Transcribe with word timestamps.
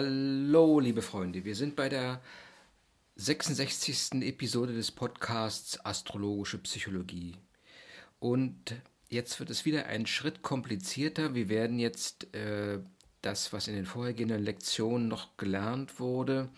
Hallo, 0.00 0.78
liebe 0.78 1.02
Freunde, 1.02 1.44
wir 1.44 1.56
sind 1.56 1.74
bei 1.74 1.88
der 1.88 2.20
66. 3.16 4.22
Episode 4.22 4.72
des 4.72 4.92
Podcasts 4.92 5.84
Astrologische 5.84 6.58
Psychologie. 6.58 7.34
Und 8.20 8.76
jetzt 9.08 9.40
wird 9.40 9.50
es 9.50 9.64
wieder 9.64 9.86
einen 9.86 10.06
Schritt 10.06 10.42
komplizierter. 10.42 11.34
Wir 11.34 11.48
werden 11.48 11.80
jetzt 11.80 12.32
äh, 12.32 12.78
das, 13.22 13.52
was 13.52 13.66
in 13.66 13.74
den 13.74 13.86
vorhergehenden 13.86 14.40
Lektionen 14.40 15.08
noch 15.08 15.36
gelernt 15.36 15.98
wurde, 15.98 16.48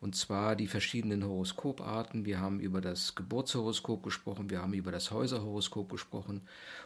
und 0.00 0.16
zwar 0.16 0.56
die 0.56 0.66
verschiedenen 0.66 1.24
Horoskoparten. 1.24 2.24
Wir 2.24 2.40
haben 2.40 2.58
über 2.58 2.80
das 2.80 3.14
Geburtshoroskop 3.14 4.02
gesprochen, 4.02 4.50
wir 4.50 4.62
haben 4.62 4.74
über 4.74 4.90
das 4.90 5.12
Häuserhoroskop 5.12 5.88
gesprochen 5.88 6.40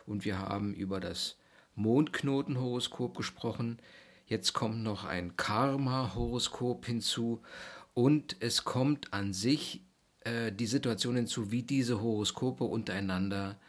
und 0.05 0.27
wir 0.27 0.39
haben 0.39 0.75
über 0.75 1.00
das 1.00 1.39
Mondknotenhoroskop 1.77 3.16
gesprochen. 3.16 3.79
Jetzt 4.27 4.55
kommt 4.55 4.83
noch 4.83 5.05
ein 5.05 5.37
Karma-Horoskop 5.37 6.87
hinzu 6.87 7.43
und 7.93 8.37
es 8.41 8.65
kommt 8.65 9.13
an 9.13 9.32
sich 9.32 9.85
äh, 10.21 10.51
die 10.51 10.67
Situation 10.67 11.17
hinzu, 11.17 11.51
wie 11.51 11.63
diese 11.63 12.01
Horoskope 12.01 12.65
untereinander 12.65 13.61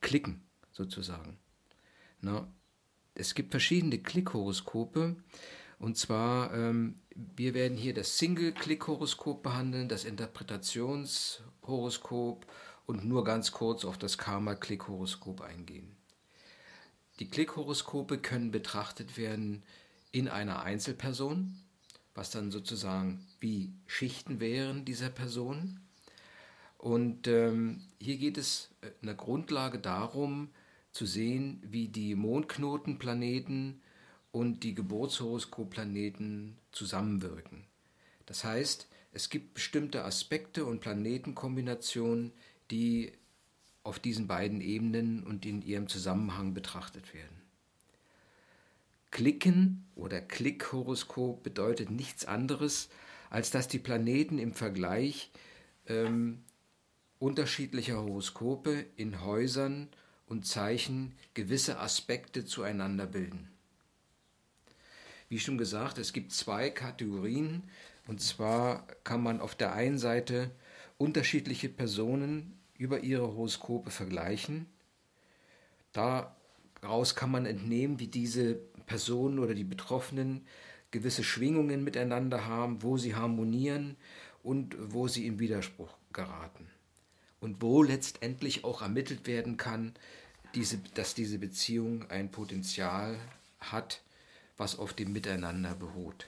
klicken, 0.00 0.42
sozusagen. 0.72 1.38
Na, 2.20 2.52
es 3.14 3.34
gibt 3.34 3.52
verschiedene 3.52 3.98
Klickhoroskope. 3.98 5.16
Und 5.78 5.98
zwar, 5.98 6.54
ähm, 6.54 6.96
wir 7.14 7.54
werden 7.54 7.76
hier 7.76 7.94
das 7.94 8.18
Single-Click-Horoskop 8.18 9.42
behandeln, 9.42 9.88
das 9.88 10.04
Interpretationshoroskop 10.04 12.46
und 12.86 13.04
nur 13.04 13.24
ganz 13.24 13.50
kurz 13.50 13.84
auf 13.84 13.98
das 13.98 14.16
Karma-Click-Horoskop 14.16 15.40
eingehen. 15.40 15.96
Die 17.18 17.28
Klickhoroskope 17.28 18.18
können 18.18 18.52
betrachtet 18.52 19.16
werden 19.16 19.64
in 20.12 20.28
einer 20.28 20.62
Einzelperson, 20.62 21.56
was 22.14 22.30
dann 22.30 22.50
sozusagen 22.50 23.26
wie 23.40 23.72
Schichten 23.86 24.38
wären 24.40 24.84
dieser 24.84 25.08
Person. 25.08 25.80
Und 26.78 27.26
ähm, 27.26 27.80
hier 27.98 28.18
geht 28.18 28.36
es 28.36 28.70
in 29.00 29.06
der 29.06 29.14
Grundlage 29.14 29.78
darum, 29.78 30.50
zu 30.92 31.06
sehen, 31.06 31.62
wie 31.64 31.88
die 31.88 32.14
Mondknotenplaneten 32.14 33.80
und 34.30 34.62
die 34.62 34.74
Geburtshoroskopplaneten 34.74 36.58
zusammenwirken. 36.70 37.64
Das 38.26 38.44
heißt, 38.44 38.88
es 39.12 39.30
gibt 39.30 39.54
bestimmte 39.54 40.04
Aspekte 40.04 40.64
und 40.66 40.80
Planetenkombinationen, 40.80 42.32
die 42.70 43.12
auf 43.84 43.98
diesen 43.98 44.26
beiden 44.26 44.60
Ebenen 44.60 45.22
und 45.22 45.44
in 45.44 45.62
ihrem 45.62 45.88
Zusammenhang 45.88 46.54
betrachtet 46.54 47.12
werden. 47.14 47.41
Klicken 49.12 49.84
oder 49.94 50.20
Klickhoroskop 50.20 51.42
bedeutet 51.44 51.90
nichts 51.90 52.24
anderes, 52.24 52.88
als 53.30 53.50
dass 53.50 53.68
die 53.68 53.78
Planeten 53.78 54.38
im 54.38 54.52
Vergleich 54.52 55.30
ähm, 55.86 56.42
unterschiedlicher 57.18 58.02
Horoskope 58.02 58.86
in 58.96 59.22
Häusern 59.22 59.88
und 60.26 60.46
Zeichen 60.46 61.14
gewisse 61.34 61.78
Aspekte 61.78 62.44
zueinander 62.44 63.06
bilden. 63.06 63.48
Wie 65.28 65.38
schon 65.38 65.58
gesagt, 65.58 65.98
es 65.98 66.12
gibt 66.12 66.32
zwei 66.32 66.70
Kategorien, 66.70 67.64
und 68.06 68.20
zwar 68.20 68.86
kann 69.04 69.22
man 69.22 69.40
auf 69.40 69.54
der 69.54 69.72
einen 69.74 69.98
Seite 69.98 70.50
unterschiedliche 70.98 71.68
Personen 71.68 72.58
über 72.76 73.00
ihre 73.00 73.28
Horoskope 73.28 73.90
vergleichen. 73.90 74.66
Daraus 76.82 77.14
kann 77.14 77.30
man 77.30 77.46
entnehmen, 77.46 78.00
wie 78.00 78.08
diese 78.08 78.56
Personen 78.86 79.38
oder 79.38 79.54
die 79.54 79.64
Betroffenen 79.64 80.44
gewisse 80.90 81.22
Schwingungen 81.24 81.84
miteinander 81.84 82.46
haben, 82.46 82.82
wo 82.82 82.98
sie 82.98 83.14
harmonieren 83.14 83.96
und 84.42 84.76
wo 84.92 85.06
sie 85.08 85.26
in 85.26 85.38
Widerspruch 85.38 85.96
geraten. 86.12 86.66
Und 87.40 87.62
wo 87.62 87.82
letztendlich 87.82 88.64
auch 88.64 88.82
ermittelt 88.82 89.26
werden 89.26 89.56
kann, 89.56 89.94
diese, 90.54 90.78
dass 90.94 91.14
diese 91.14 91.38
Beziehung 91.38 92.10
ein 92.10 92.30
Potenzial 92.30 93.16
hat, 93.60 94.02
was 94.56 94.76
auf 94.78 94.92
dem 94.92 95.12
Miteinander 95.12 95.74
beruht. 95.74 96.26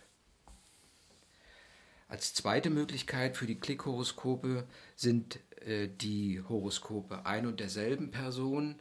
Als 2.09 2.33
zweite 2.33 2.71
Möglichkeit 2.71 3.37
für 3.37 3.47
die 3.47 3.59
Klickhoroskope 3.59 4.69
sind 4.95 5.41
äh, 5.67 5.89
die 5.89 6.41
Horoskope 6.49 7.27
ein 7.27 7.45
und 7.45 7.59
derselben 7.59 8.13
Person, 8.13 8.77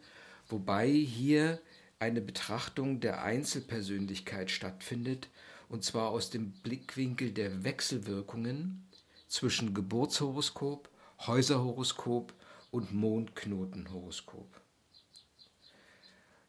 wobei 0.53 0.87
hier 0.87 1.59
eine 1.97 2.21
Betrachtung 2.21 2.99
der 2.99 3.23
Einzelpersönlichkeit 3.23 4.51
stattfindet, 4.51 5.29
und 5.67 5.83
zwar 5.83 6.11
aus 6.11 6.29
dem 6.29 6.51
Blickwinkel 6.51 7.31
der 7.31 7.63
Wechselwirkungen 7.63 8.87
zwischen 9.27 9.73
Geburtshoroskop, 9.73 10.89
Häuserhoroskop 11.25 12.33
und 12.69 12.93
Mondknotenhoroskop. 12.93 14.61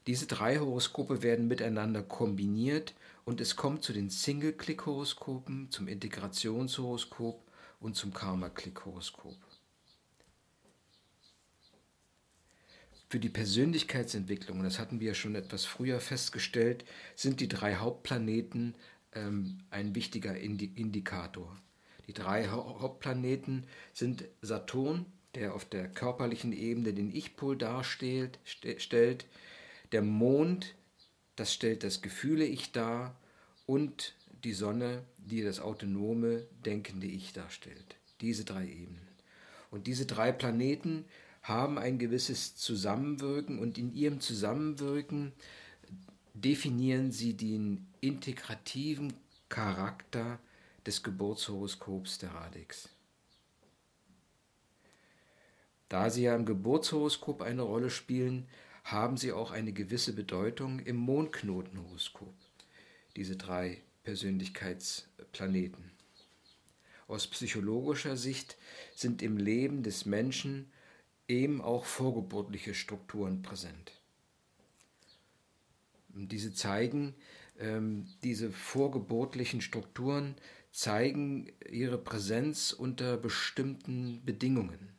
Diese 0.07 0.27
drei 0.27 0.59
Horoskope 0.59 1.23
werden 1.23 1.49
miteinander 1.49 2.03
kombiniert 2.03 2.93
und 3.25 3.41
es 3.41 3.57
kommt 3.57 3.83
zu 3.83 3.95
den 3.95 4.11
Single-Click-Horoskopen, 4.11 5.71
zum 5.71 5.89
Integrationshoroskop 5.89 7.43
und 7.81 7.97
zum 7.97 8.13
Karma-Click-Horoskop. 8.13 9.37
Für 13.09 13.21
die 13.21 13.29
Persönlichkeitsentwicklung, 13.29 14.63
das 14.63 14.79
hatten 14.79 15.01
wir 15.01 15.09
ja 15.09 15.15
schon 15.15 15.35
etwas 15.35 15.65
früher 15.65 16.01
festgestellt, 16.01 16.85
sind 17.15 17.41
die 17.41 17.49
drei 17.49 17.77
Hauptplaneten 17.77 18.75
ähm, 19.15 19.59
ein 19.71 19.95
wichtiger 19.95 20.37
Indikator. 20.37 21.57
Die 22.07 22.13
drei 22.13 22.49
Hauptplaneten 22.49 23.65
sind 23.93 24.25
Saturn, 24.43 25.07
der 25.35 25.55
auf 25.55 25.65
der 25.65 25.89
körperlichen 25.89 26.53
Ebene 26.53 26.93
den 26.93 27.15
Ich-Pol 27.15 27.57
darstellt, 27.57 28.39
stellt, 28.45 29.27
der 29.93 30.03
Mond, 30.03 30.75
das 31.37 31.53
stellt 31.53 31.83
das 31.83 32.03
Gefühle-Ich 32.03 32.73
dar 32.73 33.17
und 33.67 34.15
die 34.45 34.53
Sonne, 34.53 35.05
die 35.17 35.43
das 35.43 35.61
autonome, 35.61 36.47
denkende 36.65 37.07
Ich 37.07 37.33
darstellt. 37.33 37.97
Diese 38.21 38.45
drei 38.45 38.67
Ebenen. 38.67 39.09
Und 39.71 39.87
diese 39.87 40.07
drei 40.07 40.31
Planeten 40.31 41.05
haben 41.45 41.79
ein 41.79 41.99
gewisses 41.99 42.57
Zusammenwirken 42.57 43.59
und 43.59 43.77
in 43.77 43.95
ihrem 43.95 44.19
Zusammenwirken 44.19 45.33
definieren 46.33 47.13
sie 47.13 47.35
den 47.35 47.87
integrativen 48.01 49.13
Charakter 49.51 50.39
des 50.87 51.03
Geburtshoroskops 51.03 52.19
der 52.19 52.31
Radix. 52.31 52.89
Da 55.91 56.09
sie 56.09 56.23
ja 56.23 56.35
im 56.35 56.47
Geburtshoroskop 56.47 57.43
eine 57.43 57.63
Rolle 57.63 57.91
spielen, 57.91 58.49
haben 58.83 59.19
sie 59.19 59.33
auch 59.33 59.51
eine 59.51 59.73
gewisse 59.73 60.15
Bedeutung 60.15 60.81
im 60.81 60.97
Mondknotenhoroskop, 60.97 62.35
diese 63.17 63.37
drei 63.37 63.83
Persönlichkeitsplaneten. 64.03 65.91
Aus 67.07 67.27
psychologischer 67.27 68.17
Sicht 68.17 68.57
sind 68.95 69.21
im 69.21 69.37
Leben 69.37 69.83
des 69.83 70.07
Menschen 70.07 70.73
eben 71.29 71.61
auch 71.61 71.85
vorgeburtliche 71.85 72.75
Strukturen 72.75 73.43
präsent. 73.43 73.93
Diese 76.09 76.53
zeigen, 76.55 77.15
ähm, 77.59 78.07
diese 78.23 78.51
vorgeburtlichen 78.51 79.61
Strukturen 79.61 80.37
zeigen 80.71 81.51
ihre 81.69 81.99
Präsenz 81.99 82.73
unter 82.73 83.17
bestimmten 83.17 84.25
Bedingungen 84.25 84.95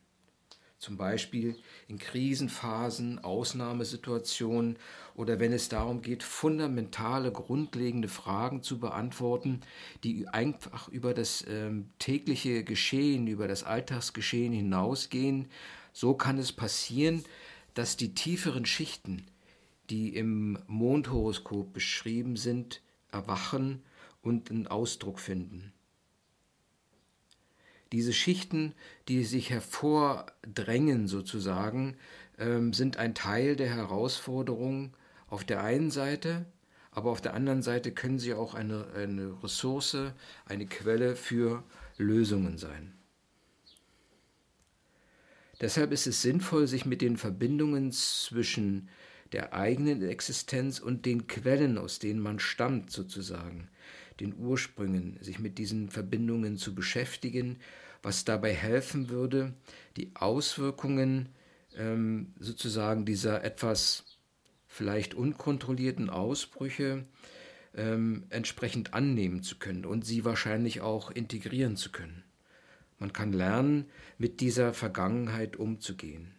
zum 0.78 0.96
Beispiel 0.96 1.56
in 1.88 1.98
Krisenphasen, 1.98 3.18
Ausnahmesituationen 3.18 4.78
oder 5.14 5.40
wenn 5.40 5.52
es 5.52 5.68
darum 5.68 6.00
geht, 6.02 6.22
fundamentale, 6.22 7.32
grundlegende 7.32 8.08
Fragen 8.08 8.62
zu 8.62 8.78
beantworten, 8.78 9.62
die 10.04 10.28
einfach 10.28 10.88
über 10.88 11.14
das 11.14 11.44
ähm, 11.48 11.88
tägliche 11.98 12.62
Geschehen, 12.62 13.26
über 13.26 13.48
das 13.48 13.64
Alltagsgeschehen 13.64 14.52
hinausgehen. 14.52 15.48
So 15.96 16.12
kann 16.12 16.36
es 16.36 16.52
passieren, 16.52 17.24
dass 17.72 17.96
die 17.96 18.12
tieferen 18.12 18.66
Schichten, 18.66 19.24
die 19.88 20.14
im 20.14 20.58
Mondhoroskop 20.66 21.72
beschrieben 21.72 22.36
sind, 22.36 22.82
erwachen 23.10 23.82
und 24.20 24.50
einen 24.50 24.66
Ausdruck 24.66 25.18
finden. 25.18 25.72
Diese 27.92 28.12
Schichten, 28.12 28.74
die 29.08 29.24
sich 29.24 29.48
hervordrängen 29.48 31.08
sozusagen, 31.08 31.96
ähm, 32.36 32.74
sind 32.74 32.98
ein 32.98 33.14
Teil 33.14 33.56
der 33.56 33.70
Herausforderung 33.70 34.94
auf 35.28 35.44
der 35.44 35.62
einen 35.64 35.90
Seite, 35.90 36.44
aber 36.90 37.10
auf 37.10 37.22
der 37.22 37.32
anderen 37.32 37.62
Seite 37.62 37.90
können 37.90 38.18
sie 38.18 38.34
auch 38.34 38.52
eine, 38.52 38.88
eine 38.94 39.42
Ressource, 39.42 39.96
eine 40.44 40.66
Quelle 40.66 41.16
für 41.16 41.64
Lösungen 41.96 42.58
sein. 42.58 42.92
Deshalb 45.60 45.92
ist 45.92 46.06
es 46.06 46.22
sinnvoll, 46.22 46.66
sich 46.66 46.84
mit 46.84 47.00
den 47.00 47.16
Verbindungen 47.16 47.92
zwischen 47.92 48.88
der 49.32 49.54
eigenen 49.54 50.02
Existenz 50.02 50.78
und 50.78 51.06
den 51.06 51.26
Quellen, 51.26 51.78
aus 51.78 51.98
denen 51.98 52.20
man 52.20 52.38
stammt, 52.38 52.90
sozusagen, 52.90 53.68
den 54.20 54.34
Ursprüngen, 54.36 55.18
sich 55.20 55.38
mit 55.38 55.58
diesen 55.58 55.90
Verbindungen 55.90 56.56
zu 56.56 56.74
beschäftigen, 56.74 57.58
was 58.02 58.24
dabei 58.24 58.52
helfen 58.52 59.08
würde, 59.08 59.54
die 59.96 60.12
Auswirkungen 60.14 61.30
ähm, 61.76 62.34
sozusagen 62.38 63.04
dieser 63.04 63.42
etwas 63.42 64.04
vielleicht 64.66 65.14
unkontrollierten 65.14 66.10
Ausbrüche 66.10 67.06
ähm, 67.74 68.26
entsprechend 68.30 68.94
annehmen 68.94 69.42
zu 69.42 69.58
können 69.58 69.84
und 69.84 70.04
sie 70.04 70.24
wahrscheinlich 70.24 70.80
auch 70.82 71.10
integrieren 71.10 71.76
zu 71.76 71.90
können. 71.90 72.25
Man 72.98 73.12
kann 73.12 73.32
lernen, 73.32 73.86
mit 74.18 74.40
dieser 74.40 74.72
Vergangenheit 74.72 75.56
umzugehen. 75.56 76.34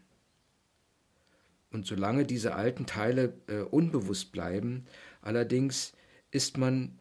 Und 1.72 1.86
solange 1.86 2.26
diese 2.26 2.56
alten 2.56 2.86
Teile 2.86 3.34
äh, 3.48 3.60
unbewusst 3.60 4.32
bleiben, 4.32 4.86
allerdings 5.22 5.94
ist 6.32 6.58
man, 6.58 6.98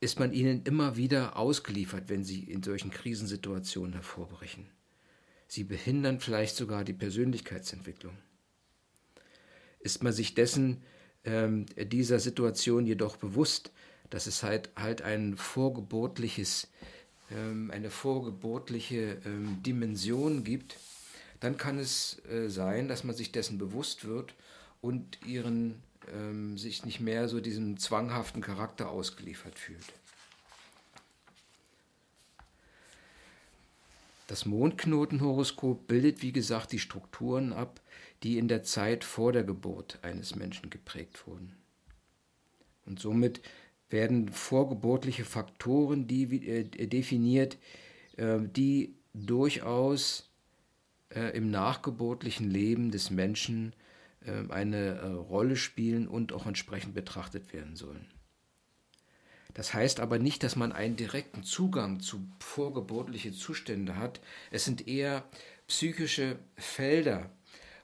ist 0.00 0.18
man 0.18 0.32
ihnen 0.32 0.62
immer 0.62 0.96
wieder 0.96 1.36
ausgeliefert, 1.36 2.08
wenn 2.08 2.24
sie 2.24 2.44
in 2.44 2.62
solchen 2.62 2.90
Krisensituationen 2.90 3.92
hervorbrechen. 3.94 4.70
Sie 5.48 5.64
behindern 5.64 6.20
vielleicht 6.20 6.56
sogar 6.56 6.84
die 6.84 6.92
Persönlichkeitsentwicklung. 6.92 8.16
Ist 9.80 10.02
man 10.02 10.12
sich 10.12 10.34
dessen 10.34 10.82
ähm, 11.24 11.66
dieser 11.76 12.18
Situation 12.20 12.86
jedoch 12.86 13.16
bewusst, 13.16 13.72
dass 14.10 14.26
es 14.26 14.42
halt, 14.42 14.70
halt 14.76 15.02
ein 15.02 15.36
vorgeburtliches, 15.36 16.70
ähm, 17.34 17.70
eine 17.70 17.90
vorgeburtliche 17.90 19.18
ähm, 19.24 19.62
Dimension 19.62 20.44
gibt, 20.44 20.78
dann 21.40 21.56
kann 21.56 21.78
es 21.78 22.22
äh, 22.30 22.48
sein, 22.48 22.88
dass 22.88 23.04
man 23.04 23.14
sich 23.14 23.32
dessen 23.32 23.58
bewusst 23.58 24.06
wird 24.06 24.34
und 24.80 25.18
ihren 25.26 25.82
ähm, 26.12 26.56
sich 26.58 26.84
nicht 26.84 27.00
mehr 27.00 27.28
so 27.28 27.40
diesem 27.40 27.78
zwanghaften 27.78 28.40
Charakter 28.40 28.88
ausgeliefert 28.90 29.58
fühlt. 29.58 29.84
Das 34.26 34.46
Mondknotenhoroskop 34.46 35.86
bildet, 35.86 36.22
wie 36.22 36.32
gesagt, 36.32 36.72
die 36.72 36.78
Strukturen 36.78 37.52
ab, 37.52 37.80
die 38.22 38.38
in 38.38 38.48
der 38.48 38.62
Zeit 38.62 39.04
vor 39.04 39.32
der 39.32 39.44
Geburt 39.44 39.98
eines 40.02 40.34
Menschen 40.34 40.70
geprägt 40.70 41.26
wurden. 41.26 41.54
Und 42.86 43.00
somit 43.00 43.42
werden 43.90 44.30
vorgeburtliche 44.30 45.24
Faktoren 45.24 46.06
die, 46.06 46.48
äh, 46.48 46.86
definiert, 46.86 47.58
äh, 48.16 48.38
die 48.40 48.94
durchaus 49.12 50.30
äh, 51.10 51.36
im 51.36 51.50
nachgeburtlichen 51.50 52.50
Leben 52.50 52.90
des 52.90 53.10
Menschen 53.10 53.74
äh, 54.24 54.50
eine 54.50 54.98
äh, 54.98 55.06
Rolle 55.06 55.56
spielen 55.56 56.08
und 56.08 56.32
auch 56.32 56.46
entsprechend 56.46 56.94
betrachtet 56.94 57.52
werden 57.52 57.76
sollen. 57.76 58.06
Das 59.54 59.72
heißt 59.72 60.00
aber 60.00 60.18
nicht, 60.18 60.42
dass 60.42 60.56
man 60.56 60.72
einen 60.72 60.96
direkten 60.96 61.44
Zugang 61.44 62.00
zu 62.00 62.26
vorgeburtlichen 62.40 63.34
Zuständen 63.34 63.96
hat. 63.96 64.20
Es 64.50 64.64
sind 64.64 64.88
eher 64.88 65.24
psychische 65.68 66.38
Felder 66.56 67.30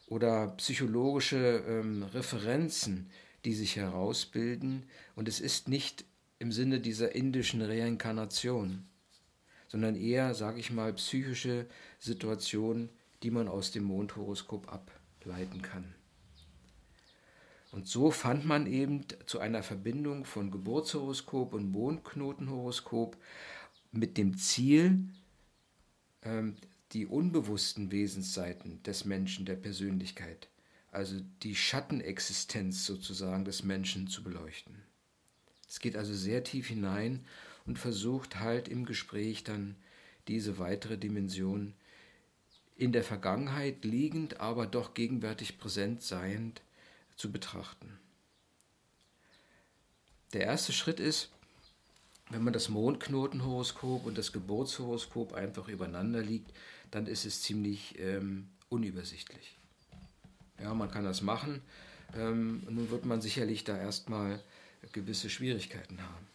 oder 0.08 0.48
psychologische 0.56 1.62
ähm, 1.68 2.02
Referenzen, 2.02 3.08
die 3.44 3.54
sich 3.54 3.76
herausbilden. 3.76 4.84
Und 5.14 5.28
es 5.28 5.40
ist 5.40 5.68
nicht 5.68 6.04
im 6.38 6.52
Sinne 6.52 6.80
dieser 6.80 7.14
indischen 7.14 7.62
Reinkarnation, 7.62 8.86
sondern 9.68 9.94
eher, 9.94 10.34
sage 10.34 10.58
ich 10.58 10.70
mal, 10.70 10.92
psychische 10.94 11.66
Situationen, 11.98 12.88
die 13.22 13.30
man 13.30 13.48
aus 13.48 13.70
dem 13.70 13.84
Mondhoroskop 13.84 14.72
ableiten 14.72 15.62
kann. 15.62 15.94
Und 17.72 17.86
so 17.86 18.10
fand 18.10 18.44
man 18.44 18.66
eben 18.66 19.04
zu 19.26 19.38
einer 19.38 19.62
Verbindung 19.62 20.24
von 20.24 20.50
Geburtshoroskop 20.50 21.54
und 21.54 21.70
Mondknotenhoroskop 21.70 23.16
mit 23.92 24.16
dem 24.16 24.36
Ziel, 24.36 25.08
ähm, 26.22 26.56
die 26.92 27.06
unbewussten 27.06 27.92
Wesensseiten 27.92 28.82
des 28.82 29.04
Menschen, 29.04 29.46
der 29.46 29.54
Persönlichkeit, 29.54 30.48
also 30.90 31.20
die 31.42 31.54
Schattenexistenz 31.54 32.84
sozusagen 32.84 33.44
des 33.44 33.62
Menschen 33.62 34.08
zu 34.08 34.22
beleuchten. 34.22 34.82
Es 35.68 35.78
geht 35.78 35.96
also 35.96 36.14
sehr 36.14 36.42
tief 36.42 36.66
hinein 36.66 37.24
und 37.66 37.78
versucht 37.78 38.40
halt 38.40 38.68
im 38.68 38.86
Gespräch 38.86 39.44
dann 39.44 39.76
diese 40.26 40.58
weitere 40.58 40.98
Dimension 40.98 41.74
in 42.76 42.92
der 42.92 43.04
Vergangenheit 43.04 43.84
liegend, 43.84 44.40
aber 44.40 44.66
doch 44.66 44.94
gegenwärtig 44.94 45.58
präsent 45.58 46.02
seiend 46.02 46.62
zu 47.16 47.30
betrachten. 47.30 47.98
Der 50.32 50.42
erste 50.42 50.72
Schritt 50.72 50.98
ist, 50.98 51.30
wenn 52.30 52.42
man 52.42 52.52
das 52.52 52.68
Mondknotenhoroskop 52.68 54.06
und 54.06 54.16
das 54.16 54.32
Geburtshoroskop 54.32 55.34
einfach 55.34 55.68
übereinander 55.68 56.22
liegt, 56.22 56.52
dann 56.90 57.06
ist 57.06 57.26
es 57.26 57.42
ziemlich 57.42 57.98
ähm, 57.98 58.48
unübersichtlich. 58.68 59.59
Ja, 60.62 60.74
man 60.74 60.90
kann 60.90 61.04
das 61.04 61.22
machen. 61.22 61.62
Ähm, 62.16 62.62
nun 62.68 62.90
wird 62.90 63.04
man 63.04 63.20
sicherlich 63.20 63.64
da 63.64 63.76
erstmal 63.76 64.42
gewisse 64.92 65.30
Schwierigkeiten 65.30 66.00
haben. 66.02 66.26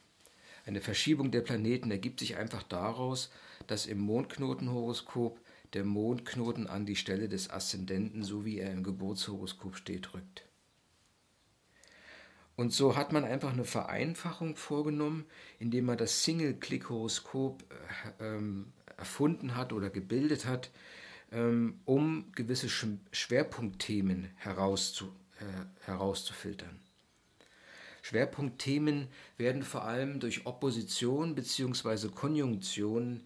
Eine 0.66 0.82
Verschiebung 0.82 1.32
der 1.32 1.42
Planeten 1.42 1.92
ergibt 1.92 2.20
sich 2.20 2.38
einfach 2.38 2.64
daraus, 2.64 3.32
dass 3.68 3.86
im 3.86 4.00
Mondknotenhoroskop 4.00 5.40
der 5.74 5.84
Mondknoten 5.84 6.68
an 6.68 6.86
die 6.86 6.96
Stelle 6.96 7.30
des 7.30 7.50
Aszendenten, 7.50 8.24
so 8.24 8.46
wie 8.46 8.60
er 8.60 8.72
im 8.72 8.84
Geburtshoroskop 8.84 9.76
steht, 9.76 10.14
rückt. 10.14 10.46
Und 12.56 12.72
so 12.72 12.96
hat 12.96 13.12
man 13.12 13.26
einfach 13.26 13.52
eine 13.52 13.66
Vereinfachung 13.66 14.56
vorgenommen, 14.56 15.26
indem 15.60 15.86
man 15.86 15.98
das 15.98 16.24
Single-Click-Horoskop 16.24 17.64
äh, 18.20 18.24
ähm, 18.26 18.72
erfunden 18.98 19.56
hat 19.56 19.74
oder 19.74 19.90
gebildet 19.90 20.46
hat, 20.46 20.72
um 21.86 22.32
gewisse 22.34 22.70
Sch 22.70 22.88
Schwerpunktthemen 23.12 24.30
herauszu, 24.36 25.12
äh, 25.40 25.86
herauszufiltern. 25.86 26.80
Schwerpunktthemen 28.02 29.08
werden 29.38 29.64
vor 29.64 29.84
allem 29.84 30.20
durch 30.20 30.46
Opposition 30.46 31.34
bzw. 31.34 32.10
Konjunktion 32.10 33.24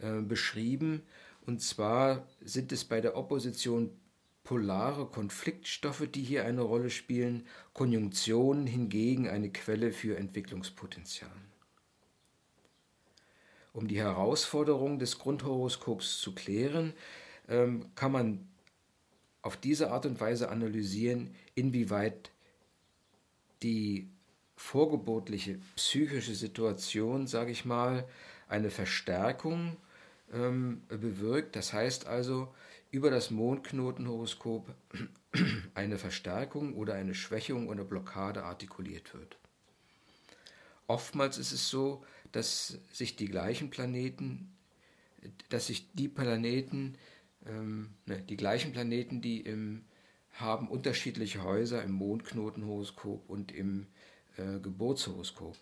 äh, 0.00 0.22
beschrieben. 0.22 1.02
Und 1.44 1.60
zwar 1.60 2.26
sind 2.40 2.72
es 2.72 2.84
bei 2.84 3.00
der 3.00 3.16
Opposition 3.16 3.90
polare 4.42 5.06
Konfliktstoffe, 5.06 6.06
die 6.12 6.22
hier 6.22 6.44
eine 6.44 6.62
Rolle 6.62 6.90
spielen, 6.90 7.46
Konjunktionen 7.74 8.66
hingegen 8.66 9.28
eine 9.28 9.50
Quelle 9.50 9.92
für 9.92 10.16
Entwicklungspotenzial. 10.16 11.30
Um 13.72 13.88
die 13.88 13.98
Herausforderung 13.98 14.98
des 14.98 15.18
Grundhoroskops 15.18 16.20
zu 16.20 16.34
klären, 16.34 16.92
ähm, 17.48 17.86
kann 17.94 18.12
man 18.12 18.48
auf 19.42 19.56
diese 19.56 19.90
Art 19.90 20.06
und 20.06 20.20
Weise 20.20 20.50
analysieren, 20.50 21.34
inwieweit 21.54 22.30
die 23.62 24.08
vorgeburtliche 24.56 25.58
psychische 25.76 26.34
Situation, 26.34 27.26
sage 27.26 27.50
ich 27.50 27.64
mal, 27.64 28.06
eine 28.48 28.70
Verstärkung 28.70 29.76
ähm, 30.32 30.82
bewirkt. 30.88 31.56
Das 31.56 31.72
heißt 31.72 32.06
also, 32.06 32.52
über 32.90 33.10
das 33.10 33.30
Mondknotenhoroskop 33.30 34.72
eine 35.74 35.98
Verstärkung 35.98 36.74
oder 36.74 36.94
eine 36.94 37.14
Schwächung 37.14 37.68
oder 37.68 37.84
Blockade 37.84 38.44
artikuliert 38.44 39.14
wird. 39.14 39.36
Oftmals 40.86 41.38
ist 41.38 41.52
es 41.52 41.68
so, 41.68 42.04
dass 42.32 42.78
sich 42.92 43.16
die 43.16 43.28
gleichen 43.28 43.70
Planeten, 43.70 44.52
dass 45.48 45.68
sich 45.68 45.90
die 45.94 46.08
Planeten, 46.08 46.98
ähm, 47.46 47.90
ne, 48.06 48.22
die 48.22 48.36
gleichen 48.36 48.72
Planeten, 48.72 49.20
die 49.20 49.40
im 49.40 49.84
haben 50.32 50.68
unterschiedliche 50.68 51.42
Häuser 51.42 51.82
im 51.82 51.92
Mondknotenhoroskop 51.92 53.28
und 53.28 53.52
im 53.52 53.86
äh, 54.36 54.58
Geburtshoroskop. 54.60 55.56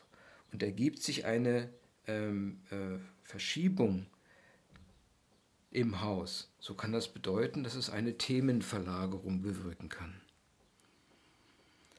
Und 0.52 0.62
ergibt 0.62 1.02
sich 1.02 1.24
eine 1.24 1.68
ähm, 2.06 2.60
äh, 2.70 2.98
Verschiebung 3.22 4.06
im 5.70 6.00
Haus. 6.00 6.52
So 6.58 6.74
kann 6.74 6.92
das 6.92 7.12
bedeuten, 7.12 7.62
dass 7.62 7.74
es 7.74 7.90
eine 7.90 8.18
Themenverlagerung 8.18 9.42
bewirken 9.42 9.88
kann. 9.88 10.20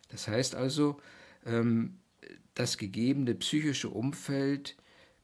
Das 0.09 0.27
heißt 0.27 0.55
also, 0.55 0.99
ähm, 1.45 1.99
das 2.53 2.77
gegebene 2.77 3.33
psychische 3.35 3.89
Umfeld 3.89 4.75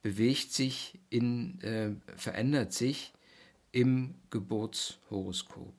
bewegt 0.02 0.54
sich 0.54 1.00
in, 1.10 1.60
äh, 1.62 1.92
verändert 2.16 2.72
sich 2.72 3.14
im 3.78 4.16
Geburtshoroskop. 4.32 5.76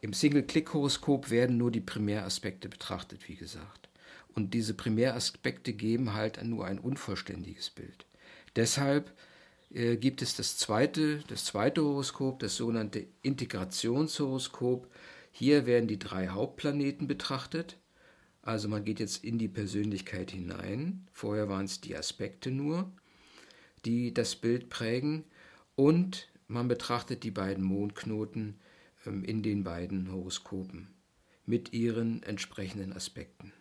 Im 0.00 0.12
Single-Click-Horoskop 0.12 1.30
werden 1.30 1.56
nur 1.56 1.72
die 1.72 1.80
Primäraspekte 1.80 2.68
betrachtet, 2.68 3.28
wie 3.28 3.34
gesagt. 3.34 3.88
Und 4.32 4.54
diese 4.54 4.74
Primäraspekte 4.74 5.72
geben 5.72 6.14
halt 6.14 6.40
nur 6.44 6.66
ein 6.66 6.78
unvollständiges 6.78 7.70
Bild. 7.70 8.06
Deshalb 8.54 9.12
äh, 9.74 9.96
gibt 9.96 10.22
es 10.22 10.36
das 10.36 10.56
zweite, 10.56 11.24
das 11.26 11.46
zweite 11.46 11.82
Horoskop, 11.82 12.38
das 12.38 12.54
sogenannte 12.54 13.04
Integrationshoroskop. 13.22 14.88
Hier 15.32 15.66
werden 15.66 15.88
die 15.88 15.98
drei 15.98 16.28
Hauptplaneten 16.28 17.08
betrachtet, 17.08 17.76
Also 18.40 18.68
man 18.68 18.84
geht 18.84 19.00
jetzt 19.00 19.24
in 19.24 19.36
die 19.36 19.48
Persönlichkeit 19.48 20.30
hinein. 20.30 21.08
Vorher 21.12 21.48
waren 21.48 21.64
es 21.64 21.80
die 21.80 21.96
Aspekte 21.96 22.52
nur, 22.52 22.88
die 23.84 24.14
das 24.14 24.36
Bild 24.36 24.68
prägen. 24.68 25.24
Und 25.76 26.28
man 26.48 26.68
betrachtet 26.68 27.22
die 27.22 27.30
beiden 27.30 27.62
Mondknoten 27.62 28.58
ähm, 29.06 29.22
in 29.24 29.42
den 29.42 29.62
beiden 29.62 30.10
Horoskopen 30.10 30.88
mit 31.44 31.72
ihren 31.72 32.22
entsprechenden 32.24 32.92
Aspekten. 32.92 33.52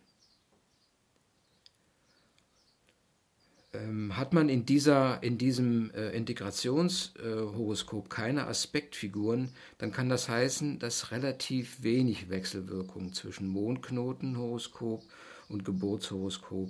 Ähm, 3.73 4.15
hat 4.15 4.33
man 4.33 4.49
in, 4.49 4.65
dieser, 4.65 5.21
in 5.23 5.37
diesem 5.37 5.91
äh, 5.91 6.11
Integrationshoroskop 6.11 8.09
keine 8.09 8.47
Aspektfiguren, 8.47 9.49
dann 9.77 9.91
kann 9.91 10.09
das 10.09 10.29
heißen, 10.29 10.79
dass 10.79 11.11
relativ 11.11 11.83
wenig 11.83 12.29
Wechselwirkungen 12.29 13.13
zwischen 13.13 13.47
Mondknotenhoroskop 13.47 15.03
und 15.49 15.65
Geburtshoroskop 15.65 16.69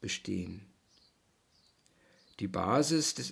bestehen. 0.00 0.66
Die 2.40 2.48
Basis 2.48 3.14
des 3.14 3.30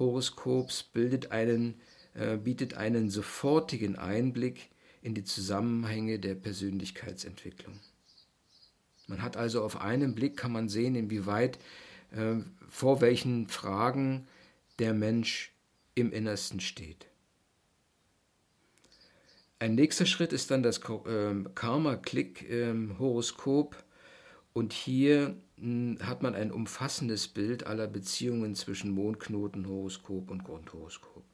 Integrationshoroskops 0.00 0.84
bildet 0.84 1.30
einen, 1.30 1.74
äh, 2.14 2.38
bietet 2.38 2.74
einen 2.74 3.10
sofortigen 3.10 3.96
Einblick 3.96 4.70
in 5.02 5.14
die 5.14 5.24
Zusammenhänge 5.24 6.18
der 6.18 6.34
Persönlichkeitsentwicklung. 6.34 7.78
Man 9.06 9.22
hat 9.22 9.36
also 9.36 9.62
auf 9.62 9.80
einen 9.80 10.14
Blick, 10.14 10.36
kann 10.36 10.52
man 10.52 10.68
sehen, 10.68 10.94
inwieweit, 10.94 11.58
äh, 12.12 12.36
vor 12.68 13.00
welchen 13.00 13.48
Fragen 13.48 14.28
der 14.78 14.92
Mensch 14.94 15.52
im 15.94 16.12
Innersten 16.12 16.60
steht. 16.60 17.06
Ein 19.58 19.74
nächster 19.74 20.06
Schritt 20.06 20.32
ist 20.32 20.50
dann 20.50 20.62
das 20.62 20.78
äh, 20.78 21.34
Karma-Klick-Horoskop. 21.54 23.74
Ähm, 23.74 23.82
und 24.52 24.72
hier 24.72 25.36
hat 26.02 26.22
man 26.22 26.34
ein 26.34 26.52
umfassendes 26.52 27.28
Bild 27.28 27.66
aller 27.66 27.86
Beziehungen 27.86 28.54
zwischen 28.54 28.92
Mondknotenhoroskop 28.92 30.30
und 30.30 30.44
Grundhoroskop. 30.44 31.24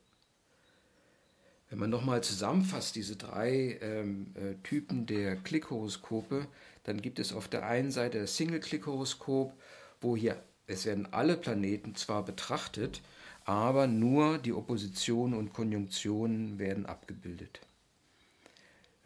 Wenn 1.68 1.78
man 1.78 1.90
nochmal 1.90 2.22
zusammenfasst, 2.22 2.94
diese 2.96 3.16
drei 3.16 3.78
ähm, 3.80 4.34
äh, 4.34 4.54
Typen 4.62 5.06
der 5.06 5.36
Klickhoroskope, 5.36 6.46
dann 6.84 7.02
gibt 7.02 7.18
es 7.18 7.32
auf 7.32 7.48
der 7.48 7.66
einen 7.66 7.90
Seite 7.90 8.20
das 8.20 8.36
Single-Click-Horoskop, 8.36 9.52
wo 10.00 10.16
hier, 10.16 10.42
es 10.68 10.86
werden 10.86 11.08
alle 11.12 11.36
Planeten 11.36 11.94
zwar 11.96 12.24
betrachtet, 12.24 13.02
aber 13.44 13.86
nur 13.86 14.38
die 14.38 14.52
Oppositionen 14.52 15.38
und 15.38 15.52
Konjunktionen 15.52 16.58
werden 16.58 16.86
abgebildet. 16.86 17.60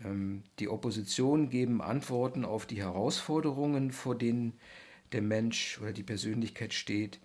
Ähm, 0.04 0.42
die 0.58 0.68
Oppositionen 0.68 1.50
geben 1.50 1.80
Antworten 1.82 2.44
auf 2.44 2.66
die 2.66 2.82
Herausforderungen, 2.82 3.90
vor 3.90 4.16
denen 4.16 4.54
der 5.12 5.22
Mensch 5.22 5.78
oder 5.80 5.92
die 5.92 6.02
Persönlichkeit 6.02 6.74
steht, 6.74 7.20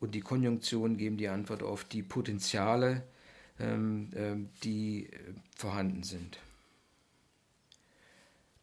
und 0.00 0.14
die 0.14 0.20
Konjunktionen 0.20 0.96
geben 0.96 1.16
die 1.16 1.28
Antwort 1.28 1.62
auf 1.62 1.84
die 1.84 2.02
Potenziale, 2.02 3.02
ähm, 3.58 4.10
ähm, 4.14 4.48
die 4.62 5.06
äh, 5.06 5.18
vorhanden 5.56 6.02
sind. 6.02 6.38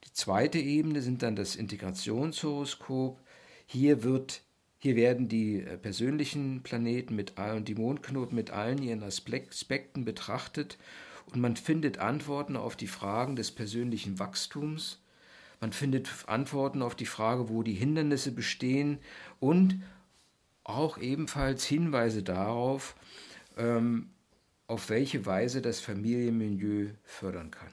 Die 0.06 0.14
zweite 0.14 0.60
Ebene 0.60 1.02
sind 1.02 1.24
dann 1.24 1.36
das 1.36 1.56
Integrationshoroskop. 1.58 3.20
Hier, 3.66 4.04
wird, 4.04 4.44
hier 4.78 4.96
werden 4.96 5.28
die 5.28 5.62
äh, 5.62 5.78
persönlichen 5.78 6.64
Planeten 6.64 7.16
mit 7.16 7.38
und 7.38 7.68
die 7.68 7.76
Mondknoten 7.76 8.36
mit 8.36 8.52
allen 8.52 8.82
ihren 8.82 9.04
Aspekten 9.04 10.06
betrachtet 10.06 10.78
und 11.26 11.42
man 11.42 11.58
findet 11.58 11.98
Antworten 11.98 12.56
auf 12.56 12.78
die 12.78 12.88
Fragen 12.88 13.36
des 13.36 13.52
persönlichen 13.52 14.20
Wachstums. 14.20 15.02
Man 15.60 15.72
findet 15.72 16.10
Antworten 16.28 16.82
auf 16.82 16.96
die 16.96 17.06
Frage, 17.06 17.50
wo 17.50 17.64
die 17.64 17.74
Hindernisse 17.74 18.32
bestehen 18.32 19.00
und 19.40 19.82
auch 20.64 20.98
ebenfalls 20.98 21.66
Hinweise 21.66 22.24
darauf, 22.24 22.96
ähm, 23.58 24.10
auf 24.68 24.90
welche 24.90 25.26
Weise 25.26 25.62
das 25.62 25.80
Familienmilieu 25.80 26.90
fördern 27.04 27.52
kann. 27.52 27.72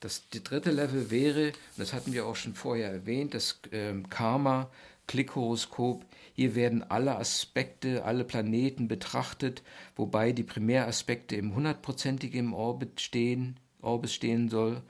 Das 0.00 0.28
dritte 0.30 0.72
Level 0.72 1.10
wäre, 1.10 1.52
das 1.76 1.92
hatten 1.92 2.12
wir 2.12 2.26
auch 2.26 2.36
schon 2.36 2.54
vorher 2.54 2.90
erwähnt, 2.90 3.34
das 3.34 3.60
ähm, 3.70 4.10
Karma 4.10 4.68
Klickhoroskop. 5.06 6.04
Hier 6.34 6.54
werden 6.54 6.82
alle 6.82 7.16
Aspekte, 7.16 8.04
alle 8.04 8.24
Planeten 8.24 8.88
betrachtet, 8.88 9.62
wobei 9.96 10.32
die 10.32 10.42
Primäraspekte 10.42 11.36
im 11.36 11.54
hundertprozentigen 11.54 12.52
Orbit 12.52 13.00
stehen, 13.00 13.60
Orbit 13.80 14.10
stehen 14.10 14.48
soll 14.48 14.82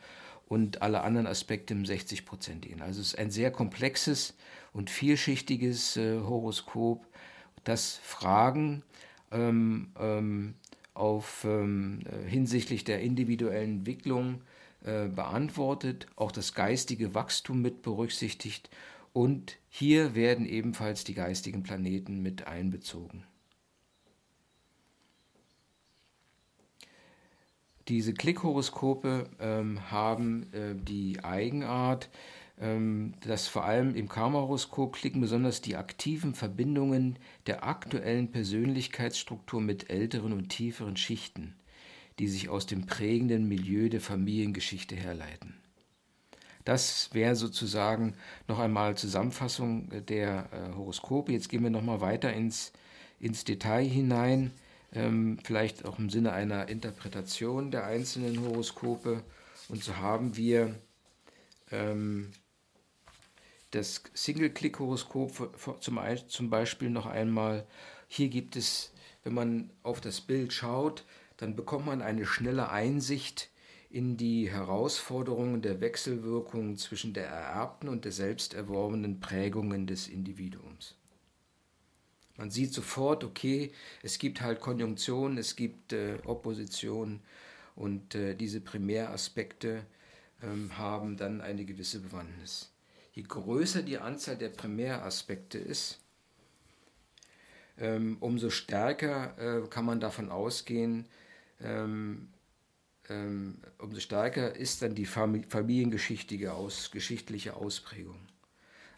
und 0.53 0.83
alle 0.83 1.01
anderen 1.01 1.27
Aspekte 1.27 1.73
im 1.73 1.85
60-prozentigen. 1.85 2.83
Also 2.83 3.01
es 3.01 3.15
ist 3.15 3.19
ein 3.19 3.31
sehr 3.31 3.51
komplexes 3.51 4.35
und 4.75 4.91
vielschichtiges 4.91 5.97
äh, 5.97 6.21
Horoskop, 6.21 7.07
das 7.65 7.97
Fragen 8.03 8.83
ähm, 9.31 9.93
ähm, 9.99 10.53
auf, 10.93 11.45
ähm, 11.49 12.01
äh, 12.05 12.29
hinsichtlich 12.29 12.85
der 12.85 13.01
individuellen 13.01 13.79
Entwicklung 13.79 14.43
äh, 14.85 15.09
beantwortet, 15.09 16.07
auch 16.17 16.33
das 16.33 16.53
geistige 16.53 17.15
Wachstum 17.15 17.63
mit 17.63 17.81
berücksichtigt 17.81 18.69
und 19.15 19.57
hier 19.71 20.15
werden 20.15 20.45
ebenfalls 20.45 21.05
die 21.05 21.15
geistigen 21.15 21.63
Planeten 21.63 22.21
mit 22.21 22.47
einbezogen. 22.47 23.25
Diese 27.93 28.15
Klickhoroskope 28.15 29.29
ähm, 29.39 29.91
haben 29.91 30.51
äh, 30.55 30.75
die 30.75 31.23
Eigenart, 31.23 32.09
ähm, 32.59 33.13
dass 33.21 33.49
vor 33.49 33.67
allem 33.67 33.95
im 33.95 34.09
Karma-Horoskop 34.09 34.95
klicken 34.95 35.21
besonders 35.21 35.61
die 35.61 35.77
aktiven 35.77 36.35
Verbindungen 36.35 37.19
der 37.47 37.65
aktuellen 37.65 38.33
Persönlichkeitsstruktur 38.33 39.61
mit 39.61 39.91
älteren 39.91 40.33
und 40.33 40.49
tieferen 40.49 40.97
Schichten, 40.97 41.55
die 42.19 42.29
sich 42.29 42.49
aus 42.49 42.65
dem 42.65 42.87
prägenden 42.87 43.47
Milieu 43.47 43.91
der 43.91 44.01
Familiengeschichte 44.01 44.97
herleiten. 44.97 45.53
Das 46.65 47.11
wäre 47.13 47.37
sozusagen 47.37 48.15
noch 48.49 48.59
einmal 48.59 48.97
Zusammenfassung 48.97 49.91
der 50.09 50.49
äh, 50.51 50.75
Horoskope. 50.75 51.31
Jetzt 51.31 51.51
gehen 51.51 51.63
wir 51.63 51.69
noch 51.69 51.83
mal 51.83 52.01
weiter 52.01 52.33
ins, 52.33 52.73
ins 53.21 53.45
Detail 53.45 53.85
hinein, 53.85 54.51
ähm, 54.95 55.39
vielleicht 55.43 55.85
auch 55.85 55.99
im 55.99 56.11
Sinne 56.11 56.33
einer 56.33 56.69
Interpretation 56.69 57.71
der 57.71 57.85
einzelnen 57.85 58.41
Horoskope. 58.41 59.23
Und 59.69 59.83
so 59.83 59.97
haben 59.97 60.37
wir 60.37 60.75
ähm, 61.71 62.31
das 63.71 64.03
Single-Click-Horoskop 64.15 65.59
zum, 65.81 66.01
zum 66.29 66.51
Beispiel 66.51 66.91
noch 66.91 67.07
einmal. 67.07 67.67
Hier 68.07 68.29
gibt 68.29 68.57
es, 68.57 68.93
wenn 69.25 69.35
man 69.35 69.71
auf 69.83 70.01
das 70.01 70.21
Bild 70.21 70.53
schaut, 70.53 71.05
dann 71.39 71.57
bekommt 71.57 71.87
man 71.87 72.03
eine 72.03 72.27
schnelle 72.27 72.69
Einsicht 72.69 73.51
in 73.91 74.17
die 74.17 74.51
Herausforderungen 74.51 75.61
der 75.61 75.81
Wechselwirkungen 75.81 76.77
zwischen 76.77 77.13
der 77.13 77.27
ererbten 77.27 77.89
und 77.89 78.05
der 78.05 78.13
selbst 78.13 78.55
erworbenen 78.55 79.21
Prägungen 79.21 79.87
des 79.87 80.09
Individuums. 80.09 80.97
Man 82.37 82.51
sieht 82.51 82.73
sofort, 82.73 83.25
okay, 83.25 83.73
es 84.03 84.19
gibt 84.19 84.41
halt 84.41 84.61
Konjunktion, 84.61 85.39
es 85.39 85.57
gibt 85.57 85.93
äh, 85.93 86.19
Opposition 86.25 87.21
und 87.77 88.15
äh, 88.15 88.35
diese 88.35 88.61
Primäraspekte 88.61 89.85
ähm, 90.43 90.77
haben 90.79 91.17
dann 91.17 91.41
eine 91.41 91.65
gewisse 91.65 92.01
Bewandtnis 92.01 92.73
je 93.13 93.23
größer 93.23 93.83
die 93.83 93.99
Anzahl 93.99 94.37
der 94.37 94.49
Primäraspekte 94.49 95.59
ist, 95.59 96.01
ähm, 97.79 98.17
umso 98.21 98.51
stärker 98.51 99.37
äh, 99.39 99.69
kann 99.69 99.85
man 99.85 100.01
davon 100.01 100.31
ausgehen, 100.31 101.07
ähm, 101.61 102.29
ähm, 103.09 103.59
umso 103.79 104.01
stärker 104.01 104.55
ist 104.57 104.83
dann 104.83 104.95
die 104.95 105.07
familiengeschichtliche 105.07 106.53
Aus, 106.55 106.91
geschichtliche 106.91 107.55
Ausprägung. 107.57 108.19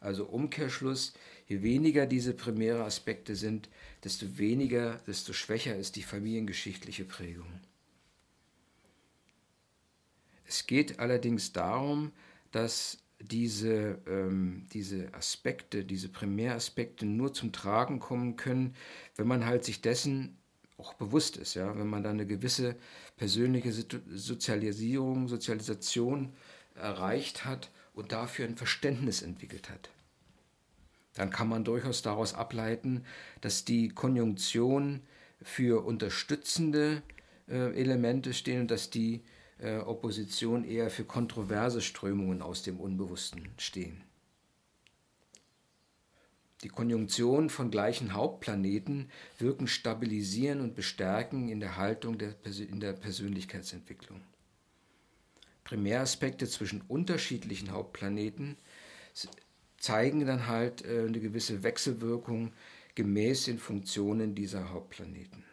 Also 0.04 0.26
Umkehrschluss, 0.26 1.14
je 1.46 1.62
weniger 1.62 2.06
diese 2.06 2.34
primäre 2.34 2.84
Aspekte 2.84 3.34
sind, 3.36 3.70
desto 4.04 4.36
weniger, 4.36 4.98
desto 5.06 5.32
schwächer 5.32 5.76
ist 5.76 5.96
die 5.96 6.02
familiengeschichtliche 6.02 7.04
Prägung. 7.04 7.48
Es 10.46 10.66
geht 10.66 10.98
allerdings 10.98 11.52
darum, 11.52 12.12
dass 12.52 12.98
diese, 13.18 13.98
ähm, 14.06 14.66
diese 14.74 15.12
Aspekte, 15.14 15.84
diese 15.84 16.10
Primäraspekte 16.10 17.06
nur 17.06 17.32
zum 17.32 17.52
Tragen 17.52 17.98
kommen 17.98 18.36
können, 18.36 18.76
wenn 19.16 19.26
man 19.26 19.46
halt 19.46 19.64
sich 19.64 19.80
dessen 19.80 20.36
auch 20.76 20.92
bewusst 20.94 21.38
ist, 21.38 21.54
ja, 21.54 21.78
wenn 21.78 21.88
man 21.88 22.02
da 22.02 22.10
eine 22.10 22.26
gewisse 22.26 22.76
persönliche 23.16 23.72
Sozialisierung, 23.72 25.28
Sozialisation 25.28 26.34
erreicht 26.74 27.46
hat 27.46 27.70
und 27.94 28.12
dafür 28.12 28.46
ein 28.46 28.56
Verständnis 28.56 29.22
entwickelt 29.22 29.70
hat. 29.70 29.90
Dann 31.14 31.30
kann 31.30 31.48
man 31.48 31.64
durchaus 31.64 32.02
daraus 32.02 32.34
ableiten, 32.34 33.04
dass 33.40 33.64
die 33.64 33.88
Konjunktion 33.88 35.00
für 35.42 35.84
unterstützende 35.84 37.02
äh, 37.48 37.72
Elemente 37.80 38.34
stehen 38.34 38.62
und 38.62 38.70
dass 38.70 38.90
die 38.90 39.22
äh, 39.58 39.76
Opposition 39.78 40.64
eher 40.64 40.90
für 40.90 41.04
kontroverse 41.04 41.80
Strömungen 41.80 42.42
aus 42.42 42.62
dem 42.62 42.80
Unbewussten 42.80 43.48
stehen. 43.58 44.02
Die 46.64 46.68
Konjunktion 46.70 47.50
von 47.50 47.70
gleichen 47.70 48.14
Hauptplaneten 48.14 49.10
wirken 49.38 49.66
stabilisieren 49.68 50.62
und 50.62 50.74
bestärken 50.74 51.48
in 51.50 51.60
der 51.60 51.76
Haltung 51.76 52.16
der, 52.16 52.34
in 52.58 52.80
der 52.80 52.94
Persönlichkeitsentwicklung. 52.94 54.22
Primäraspekte 55.64 56.46
zwischen 56.46 56.82
unterschiedlichen 56.88 57.72
Hauptplaneten 57.72 58.56
zeigen 59.78 60.26
dann 60.26 60.46
halt 60.46 60.84
äh, 60.84 61.06
eine 61.06 61.20
gewisse 61.20 61.62
Wechselwirkung 61.62 62.52
gemäß 62.94 63.44
den 63.44 63.58
Funktionen 63.58 64.34
dieser 64.34 64.70
Hauptplaneten. 64.70 65.44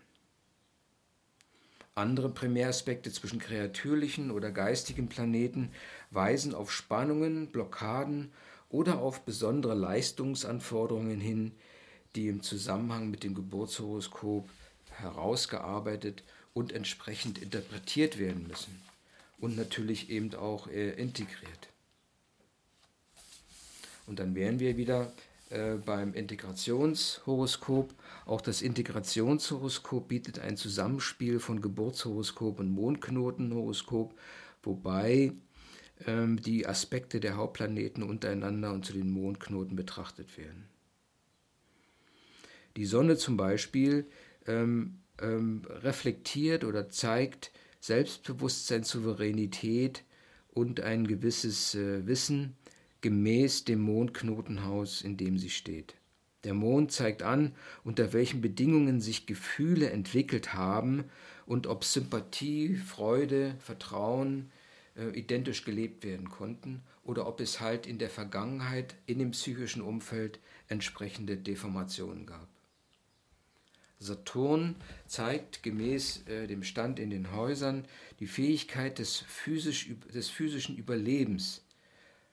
Andere 1.95 2.29
Primäraspekte 2.29 3.11
zwischen 3.11 3.39
kreatürlichen 3.39 4.31
oder 4.31 4.51
geistigen 4.51 5.09
Planeten 5.09 5.71
weisen 6.11 6.53
auf 6.53 6.71
Spannungen, 6.71 7.47
Blockaden 7.47 8.31
oder 8.69 8.99
auf 8.99 9.21
besondere 9.21 9.75
Leistungsanforderungen 9.75 11.19
hin, 11.19 11.51
die 12.15 12.27
im 12.27 12.41
Zusammenhang 12.41 13.09
mit 13.09 13.23
dem 13.23 13.35
Geburtshoroskop 13.35 14.49
herausgearbeitet 14.91 16.23
und 16.53 16.71
entsprechend 16.71 17.41
interpretiert 17.41 18.19
werden 18.19 18.47
müssen 18.47 18.90
und 19.41 19.57
natürlich 19.57 20.09
eben 20.09 20.33
auch 20.35 20.67
äh, 20.67 20.91
integriert. 20.91 21.69
Und 24.07 24.19
dann 24.19 24.35
wären 24.35 24.59
wir 24.59 24.77
wieder 24.77 25.11
äh, 25.49 25.75
beim 25.75 26.13
Integrationshoroskop. 26.13 27.93
Auch 28.25 28.41
das 28.41 28.61
Integrationshoroskop 28.61 30.07
bietet 30.07 30.39
ein 30.39 30.57
Zusammenspiel 30.57 31.39
von 31.39 31.61
Geburtshoroskop 31.61 32.59
und 32.59 32.71
Mondknotenhoroskop, 32.71 34.17
wobei 34.63 35.33
ähm, 36.07 36.41
die 36.41 36.67
Aspekte 36.67 37.19
der 37.19 37.35
Hauptplaneten 37.35 38.03
untereinander 38.03 38.71
und 38.71 38.85
zu 38.85 38.93
den 38.93 39.09
Mondknoten 39.09 39.75
betrachtet 39.75 40.37
werden. 40.37 40.67
Die 42.77 42.85
Sonne 42.85 43.17
zum 43.17 43.35
Beispiel 43.35 44.05
ähm, 44.47 44.99
ähm, 45.19 45.63
reflektiert 45.67 46.63
oder 46.63 46.89
zeigt 46.89 47.51
Selbstbewusstsein, 47.81 48.83
Souveränität 48.83 50.03
und 50.53 50.81
ein 50.81 51.07
gewisses 51.07 51.73
äh, 51.73 52.05
Wissen 52.05 52.55
gemäß 53.01 53.65
dem 53.65 53.81
Mondknotenhaus, 53.81 55.01
in 55.01 55.17
dem 55.17 55.39
sie 55.39 55.49
steht. 55.49 55.95
Der 56.43 56.53
Mond 56.53 56.91
zeigt 56.91 57.23
an, 57.23 57.55
unter 57.83 58.13
welchen 58.13 58.39
Bedingungen 58.39 59.01
sich 59.01 59.25
Gefühle 59.25 59.89
entwickelt 59.89 60.53
haben 60.53 61.05
und 61.47 61.65
ob 61.65 61.83
Sympathie, 61.83 62.75
Freude, 62.75 63.55
Vertrauen 63.59 64.51
äh, 64.95 65.09
identisch 65.17 65.65
gelebt 65.65 66.03
werden 66.03 66.29
konnten 66.29 66.83
oder 67.03 67.27
ob 67.27 67.41
es 67.41 67.61
halt 67.61 67.87
in 67.87 67.97
der 67.97 68.11
Vergangenheit 68.11 68.95
in 69.07 69.17
dem 69.17 69.31
psychischen 69.31 69.81
Umfeld 69.81 70.39
entsprechende 70.67 71.35
Deformationen 71.35 72.27
gab. 72.27 72.50
Saturn 74.01 74.75
zeigt 75.05 75.61
gemäß 75.61 76.25
äh, 76.27 76.47
dem 76.47 76.63
Stand 76.63 76.97
in 76.97 77.11
den 77.11 77.33
Häusern 77.33 77.85
die 78.19 78.25
Fähigkeit 78.25 78.97
des, 78.97 79.19
physisch, 79.19 79.91
des 80.11 80.27
physischen 80.29 80.75
Überlebens, 80.75 81.63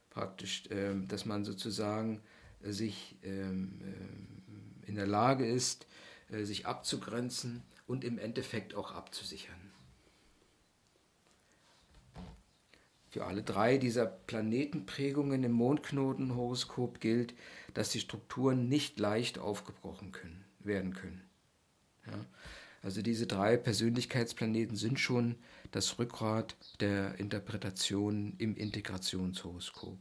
praktisch, 0.09 0.67
äh, 0.71 0.95
dass 1.07 1.27
man 1.27 1.45
sozusagen 1.45 2.23
äh, 2.63 2.73
sich 2.73 3.17
ähm, 3.23 3.81
äh, 3.83 4.89
in 4.89 4.95
der 4.95 5.07
Lage 5.07 5.47
ist, 5.47 5.87
äh, 6.31 6.45
sich 6.45 6.67
abzugrenzen 6.67 7.63
und 7.87 8.03
im 8.03 8.19
Endeffekt 8.19 8.75
auch 8.75 8.93
abzusichern. 8.93 9.55
Für 13.11 13.27
alle 13.27 13.43
drei 13.43 13.77
dieser 13.77 14.07
Planetenprägungen 14.07 15.45
im 15.45 15.53
Mondknotenhoroskop 15.53 17.01
gilt, 17.01 17.35
dass 17.75 17.91
die 17.91 18.01
Strukturen 18.01 18.69
nicht 18.69 18.99
leicht 18.99 19.39
aufgebrochen 19.39 20.13
können, 20.13 20.45
werden 20.61 20.95
können. 20.95 21.28
Ja? 22.11 22.25
Also 22.83 23.03
diese 23.03 23.27
drei 23.27 23.57
Persönlichkeitsplaneten 23.57 24.77
sind 24.77 25.01
schon 25.01 25.37
das 25.73 25.99
Rückgrat 25.99 26.57
der 26.81 27.19
Interpretation 27.19 28.35
im 28.39 28.57
Integrationshoroskop. 28.57 29.99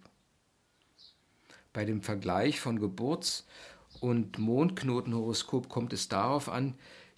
Bei 1.74 1.86
dem 1.86 2.02
Vergleich 2.02 2.60
von 2.60 2.80
Geburts- 2.80 3.46
und 4.00 4.38
Mondknotenhoroskop 4.38 5.70
kommt 5.70 5.94
es 5.94 6.08
darauf 6.08 6.50
an, 6.50 6.76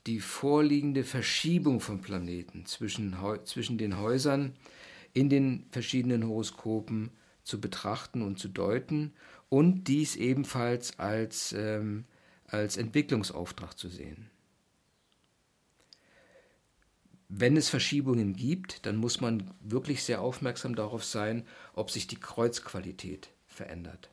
die 0.07 0.19
vorliegende 0.19 1.03
Verschiebung 1.03 1.81
von 1.81 2.01
Planeten 2.01 2.65
zwischen, 2.65 3.15
zwischen 3.43 3.77
den 3.77 3.99
Häusern 3.99 4.55
in 5.13 5.29
den 5.29 5.65
verschiedenen 5.71 6.27
Horoskopen 6.27 7.11
zu 7.43 7.59
betrachten 7.59 8.21
und 8.21 8.39
zu 8.39 8.47
deuten 8.47 9.13
und 9.49 9.85
dies 9.85 10.15
ebenfalls 10.15 10.97
als, 10.99 11.53
ähm, 11.53 12.05
als 12.47 12.77
Entwicklungsauftrag 12.77 13.77
zu 13.77 13.89
sehen. 13.89 14.29
Wenn 17.31 17.55
es 17.57 17.69
Verschiebungen 17.69 18.35
gibt, 18.35 18.87
dann 18.87 18.97
muss 18.97 19.21
man 19.21 19.51
wirklich 19.61 20.03
sehr 20.03 20.19
aufmerksam 20.21 20.75
darauf 20.75 21.03
sein, 21.03 21.45
ob 21.73 21.91
sich 21.91 22.07
die 22.07 22.19
Kreuzqualität 22.19 23.29
verändert. 23.45 24.09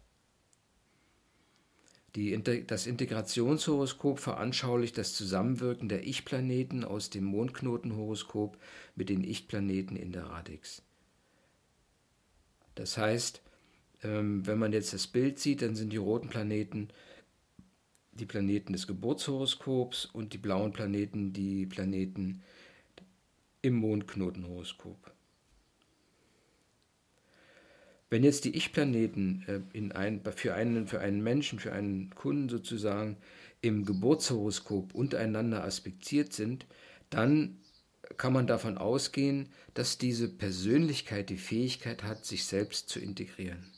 Die, 2.15 2.39
das 2.67 2.87
Integrationshoroskop 2.87 4.19
veranschaulicht 4.19 4.97
das 4.99 5.15
Zusammenwirken 5.15 5.89
der 5.89 6.07
Ich-Planeten 6.07 6.85
aus 6.85 7.09
dem 7.09 7.25
Mondknotenhoroskop 7.25 8.59
mit 8.95 9.09
den 9.09 9.25
Ich-Planeten 9.25 9.97
in 9.97 10.13
der 10.13 10.25
Radix. 10.25 10.83
Das 12.75 12.99
heißt, 12.99 13.41
ähm, 14.03 14.47
wenn 14.47 14.59
man 14.59 14.75
jetzt 14.75 14.93
das 14.93 15.07
Bild 15.07 15.39
sieht, 15.39 15.63
dann 15.63 15.75
sind 15.75 15.93
die 15.93 15.99
roten 15.99 16.29
Planeten 16.29 16.89
die 18.13 18.27
Planeten 18.27 18.73
des 18.73 18.87
Geburtshoroskops 18.87 20.07
und 20.07 20.33
die 20.33 20.39
blauen 20.39 20.73
Planeten 20.73 21.33
die 21.33 21.67
Planeten 21.67 22.43
im 23.67 23.75
Mondknotenhoroskop. 23.75 25.11
Wenn 28.09 28.23
jetzt 28.23 28.45
die 28.45 28.57
Ich-Planeten 28.57 29.45
äh, 29.49 29.77
in 29.77 29.91
ein, 29.91 30.23
für, 30.37 30.55
einen, 30.55 30.87
für 30.87 31.01
einen 31.01 31.21
Menschen, 31.21 31.59
für 31.59 31.73
einen 31.73 32.11
Kunden 32.11 32.49
sozusagen 32.49 33.17
im 33.63 33.85
Geburtshoroskop 33.85 34.95
untereinander 34.95 35.65
aspektiert 35.65 36.33
sind, 36.33 36.67
dann 37.11 37.59
kann 38.17 38.33
man 38.33 38.47
davon 38.47 38.79
ausgehen, 38.79 39.49
dass 39.75 39.99
diese 39.99 40.29
Persönlichkeit 40.29 41.29
die 41.29 41.37
Fähigkeit 41.37 42.05
hat, 42.05 42.25
sich 42.25 42.45
selbst 42.45 42.89
zu 42.89 43.01
integrieren. 43.01 43.73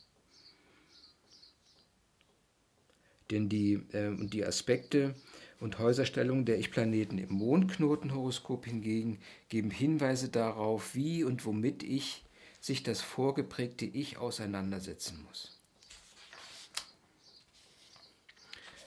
Denn 3.30 3.48
die, 3.48 3.74
äh, 3.92 4.14
die 4.18 4.44
Aspekte 4.44 5.14
und 5.60 5.78
Häuserstellungen 5.78 6.44
der 6.44 6.58
Ich-Planeten 6.58 7.18
im 7.18 7.32
Mondknotenhoroskop 7.34 8.66
hingegen 8.66 9.18
geben 9.48 9.70
Hinweise 9.70 10.28
darauf, 10.28 10.94
wie 10.94 11.24
und 11.24 11.44
womit 11.44 11.82
ich 11.82 12.24
sich 12.60 12.82
das 12.82 13.00
vorgeprägte 13.00 13.84
Ich 13.84 14.18
auseinandersetzen 14.18 15.24
muss. 15.26 15.58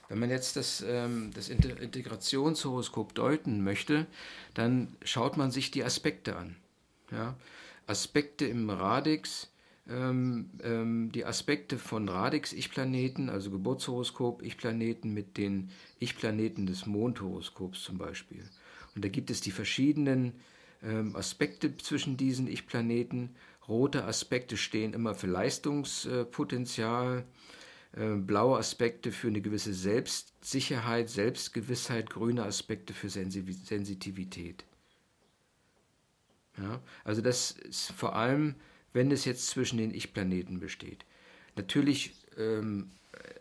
Wenn 0.08 0.18
man 0.18 0.30
jetzt 0.30 0.56
das, 0.56 0.84
ähm, 0.86 1.30
das 1.34 1.48
Integrationshoroskop 1.48 3.14
deuten 3.14 3.64
möchte, 3.64 4.06
dann 4.52 4.94
schaut 5.02 5.38
man 5.38 5.50
sich 5.50 5.70
die 5.70 5.84
Aspekte 5.84 6.36
an. 6.36 6.56
Ja? 7.10 7.34
Aspekte 7.86 8.44
im 8.44 8.68
Radix 8.68 9.51
ähm, 9.88 10.50
ähm, 10.62 11.10
die 11.12 11.24
Aspekte 11.24 11.78
von 11.78 12.08
Radix 12.08 12.52
Ich-Planeten, 12.52 13.28
also 13.28 13.50
Geburtshoroskop 13.50 14.42
Ich-Planeten 14.42 15.12
mit 15.12 15.36
den 15.36 15.70
Ich-Planeten 15.98 16.66
des 16.66 16.86
Mondhoroskops 16.86 17.82
zum 17.82 17.98
Beispiel. 17.98 18.44
Und 18.94 19.04
da 19.04 19.08
gibt 19.08 19.30
es 19.30 19.40
die 19.40 19.50
verschiedenen 19.50 20.34
ähm, 20.82 21.16
Aspekte 21.16 21.76
zwischen 21.78 22.16
diesen 22.16 22.46
Ich-Planeten. 22.46 23.34
Rote 23.68 24.04
Aspekte 24.04 24.56
stehen 24.56 24.92
immer 24.92 25.14
für 25.14 25.26
Leistungspotenzial, 25.26 27.24
äh, 27.92 28.14
blaue 28.16 28.58
Aspekte 28.58 29.10
für 29.12 29.28
eine 29.28 29.40
gewisse 29.40 29.74
Selbstsicherheit, 29.74 31.10
Selbstgewissheit, 31.10 32.10
grüne 32.10 32.44
Aspekte 32.44 32.94
für 32.94 33.08
Sensitivität. 33.08 34.64
Ja, 36.58 36.80
also 37.02 37.22
das 37.22 37.52
ist 37.52 37.92
vor 37.92 38.14
allem 38.14 38.56
wenn 38.92 39.10
es 39.10 39.24
jetzt 39.24 39.48
zwischen 39.48 39.78
den 39.78 39.94
Ich-Planeten 39.94 40.60
besteht. 40.60 41.04
Natürlich 41.56 42.14
ähm, 42.38 42.90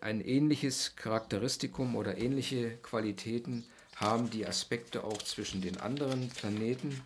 ein 0.01 0.21
ähnliches 0.21 0.95
Charakteristikum 0.95 1.95
oder 1.95 2.17
ähnliche 2.17 2.77
Qualitäten 2.77 3.65
haben 3.95 4.29
die 4.29 4.47
Aspekte 4.47 5.03
auch 5.03 5.21
zwischen 5.21 5.61
den 5.61 5.77
anderen 5.77 6.29
Planeten. 6.29 7.01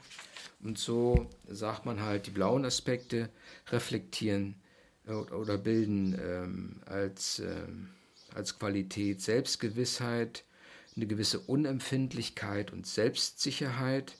Und 0.64 0.78
so 0.80 1.30
sagt 1.48 1.86
man 1.86 2.02
halt, 2.02 2.28
die 2.28 2.32
blauen 2.32 2.66
Aspekte 2.66 3.30
reflektieren 3.68 4.56
äh, 5.06 5.12
oder 5.12 5.58
bilden 5.58 6.18
ähm, 6.20 6.82
als, 6.86 7.40
ähm, 7.40 7.90
als 8.34 8.58
Qualität 8.58 9.22
Selbstgewissheit, 9.22 10.44
eine 10.96 11.08
gewisse 11.08 11.40
Unempfindlichkeit 11.40 12.72
und 12.72 12.88
Selbstsicherheit. 12.88 14.16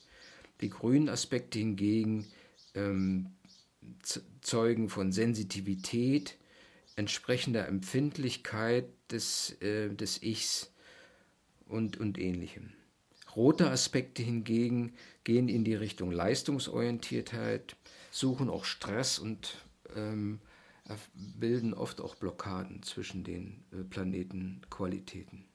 Die 0.62 0.70
grünen 0.70 1.10
Aspekte 1.10 1.60
hingegen 1.60 2.28
ähm, 2.76 3.35
zeugen 4.42 4.90
von 4.90 5.12
Sensitivität, 5.12 6.38
entsprechender 6.96 7.68
Empfindlichkeit 7.68 8.86
des, 9.12 9.62
äh, 9.62 9.90
des 9.90 10.22
Ichs 10.24 10.72
und, 11.68 11.98
und 11.98 12.18
ähnlichem. 12.18 12.72
Rote 13.36 13.70
Aspekte 13.70 14.24
hingegen 14.24 14.94
gehen 15.24 15.50
in 15.50 15.64
die 15.66 15.76
Richtung 15.76 16.12
Leistungsorientiertheit, 16.12 17.76
suchen 18.12 18.50
auch 18.50 18.64
Stress 18.64 19.20
und 19.20 19.58
ähm, 19.96 20.40
bilden 21.14 21.74
oft 21.74 22.00
auch 22.00 22.16
Blockaden 22.16 22.84
zwischen 22.84 23.24
den 23.24 23.64
äh, 23.72 23.84
Planetenqualitäten. 23.84 25.46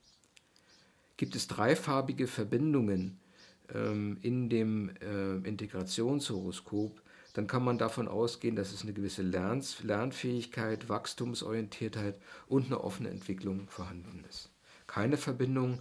Gibt 1.16 1.36
es 1.36 1.46
dreifarbige 1.46 2.26
Verbindungen 2.26 3.18
ähm, 3.72 4.18
in 4.22 4.48
dem 4.48 4.90
äh, 5.00 5.36
Integrationshoroskop, 5.46 7.00
dann 7.32 7.46
kann 7.46 7.64
man 7.64 7.78
davon 7.78 8.08
ausgehen, 8.08 8.56
dass 8.56 8.72
es 8.72 8.82
eine 8.82 8.92
gewisse 8.92 9.22
Lerns 9.22 9.82
Lernfähigkeit, 9.82 10.88
Wachstumsorientiertheit 10.88 12.16
und 12.48 12.66
eine 12.66 12.82
offene 12.82 13.10
Entwicklung 13.10 13.68
vorhanden 13.68 14.24
ist. 14.28 14.50
Keine 14.86 15.16
Verbindung 15.16 15.80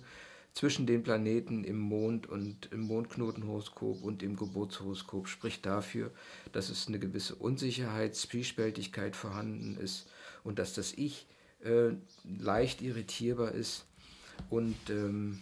zwischen 0.53 0.85
den 0.85 1.03
Planeten 1.03 1.63
im 1.63 1.79
Mond 1.79 2.27
und 2.27 2.71
im 2.71 2.81
Mondknotenhoroskop 2.81 4.03
und 4.03 4.23
im 4.23 4.35
Geburtshoroskop 4.35 5.27
spricht 5.27 5.65
dafür, 5.65 6.11
dass 6.51 6.69
es 6.69 6.87
eine 6.87 6.99
gewisse 6.99 7.35
Unsicherheit, 7.35 8.15
Zwiespältigkeit 8.15 9.15
vorhanden 9.15 9.77
ist 9.77 10.09
und 10.43 10.59
dass 10.59 10.73
das 10.73 10.93
Ich 10.93 11.27
äh, 11.63 11.91
leicht 12.23 12.81
irritierbar 12.81 13.51
ist 13.51 13.85
und 14.49 14.77
ähm, 14.89 15.39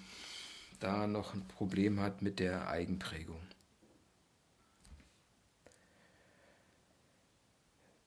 da 0.80 1.08
noch 1.08 1.34
ein 1.34 1.48
Problem 1.48 2.00
hat 2.00 2.22
mit 2.22 2.40
der 2.40 2.68
Eigenprägung. 2.68 3.40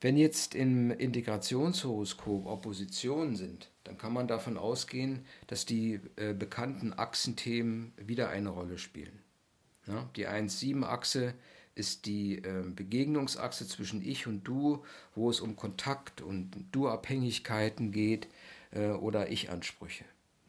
Wenn 0.01 0.17
jetzt 0.17 0.55
im 0.55 0.91
Integrationshoroskop 0.91 2.47
Oppositionen 2.47 3.37
sind, 3.37 3.71
dann 3.85 3.99
kann 3.99 4.15
man 4.15 4.29
davon 4.29 4.57
ausgehen, 4.57 5.27
dass 5.47 5.67
die 5.67 6.01
äh, 6.17 6.33
bekannten 6.33 6.95
Achsenthemen 6.95 7.93
wieder 7.99 8.31
eine 8.31 8.49
Rolle 8.49 8.79
spielen. 8.79 9.19
Ja, 9.87 10.09
die 10.17 10.27
1-7-Achse 10.27 11.35
ist 11.75 12.07
die 12.07 12.37
äh, 12.37 12.65
Begegnungsachse 12.65 13.67
zwischen 13.67 14.01
Ich 14.01 14.27
und 14.27 14.45
Du, 14.45 14.85
wo 15.15 15.29
es 15.29 15.41
um 15.41 15.57
Kontakt 15.57 16.23
und 16.23 16.51
Du-Abhängigkeiten 16.73 17.93
geht 17.93 18.29
äh, 18.71 18.89
oder 18.89 19.31
Ich-Ansprüche, 19.31 20.05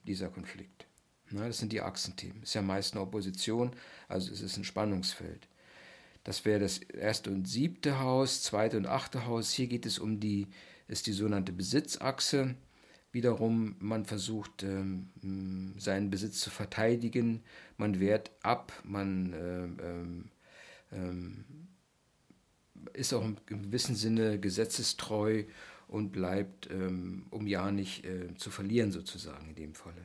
dieser 0.05 0.29
Konflikt. 0.29 0.87
Ja, 1.31 1.47
das 1.47 1.57
sind 1.57 1.73
die 1.73 1.81
Achsenthemen. 1.81 2.43
Ist 2.43 2.53
ja 2.53 2.61
meist 2.61 2.93
eine 2.93 3.01
Opposition, 3.01 3.71
also 4.07 4.31
es 4.31 4.41
ist 4.41 4.57
ein 4.57 4.63
Spannungsfeld. 4.63 5.47
Das 6.23 6.45
wäre 6.45 6.59
das 6.59 6.77
erste 6.77 7.31
und 7.31 7.47
siebte 7.47 7.99
Haus, 7.99 8.43
zweite 8.43 8.77
und 8.77 8.85
achte 8.85 9.25
Haus. 9.25 9.51
Hier 9.51 9.67
geht 9.67 9.85
es 9.85 9.97
um 9.99 10.19
die, 10.19 10.47
ist 10.87 11.07
die 11.07 11.13
sogenannte 11.13 11.51
Besitzachse. 11.51 12.55
Wiederum, 13.11 13.75
man 13.79 14.05
versucht, 14.05 14.63
ähm, 14.63 15.73
seinen 15.77 16.09
Besitz 16.09 16.39
zu 16.39 16.49
verteidigen. 16.49 17.41
Man 17.77 17.99
wehrt 17.99 18.31
ab, 18.41 18.71
man 18.83 19.33
ähm, 19.33 20.29
ähm, 20.91 21.45
ist 22.93 23.13
auch 23.13 23.23
im 23.23 23.37
gewissen 23.45 23.95
Sinne 23.95 24.39
gesetzestreu 24.39 25.43
und 25.87 26.11
bleibt, 26.11 26.69
ähm, 26.71 27.25
um 27.31 27.47
ja 27.47 27.71
nicht 27.71 28.05
äh, 28.05 28.33
zu 28.35 28.49
verlieren, 28.49 28.91
sozusagen 28.91 29.49
in 29.49 29.55
dem 29.55 29.75
Falle. 29.75 30.01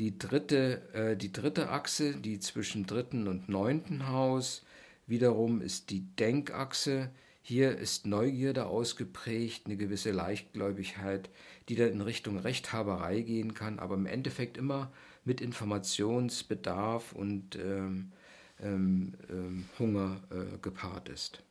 Die 0.00 0.18
dritte, 0.18 0.82
äh, 0.92 1.16
die 1.16 1.32
dritte 1.32 1.70
Achse, 1.70 2.16
die 2.16 2.40
zwischen 2.40 2.84
dritten 2.86 3.28
und 3.28 3.48
neunten 3.48 4.08
Haus, 4.08 4.64
wiederum 5.06 5.60
ist 5.60 5.90
die 5.90 6.00
Denkachse. 6.16 7.10
Hier 7.42 7.76
ist 7.78 8.06
Neugierde 8.06 8.66
ausgeprägt, 8.66 9.66
eine 9.66 9.76
gewisse 9.76 10.10
Leichtgläubigkeit, 10.10 11.30
die 11.68 11.76
dann 11.76 11.92
in 11.92 12.00
Richtung 12.00 12.38
Rechthaberei 12.38 13.20
gehen 13.20 13.54
kann, 13.54 13.78
aber 13.78 13.94
im 13.94 14.06
Endeffekt 14.06 14.56
immer 14.56 14.92
mit 15.24 15.40
Informationsbedarf 15.40 17.12
und 17.12 17.56
ähm, 17.56 18.12
ähm, 18.60 19.14
ähm 19.30 19.64
Hunger 19.78 20.22
äh, 20.30 20.58
gepaart 20.58 21.08
ist. 21.08 21.44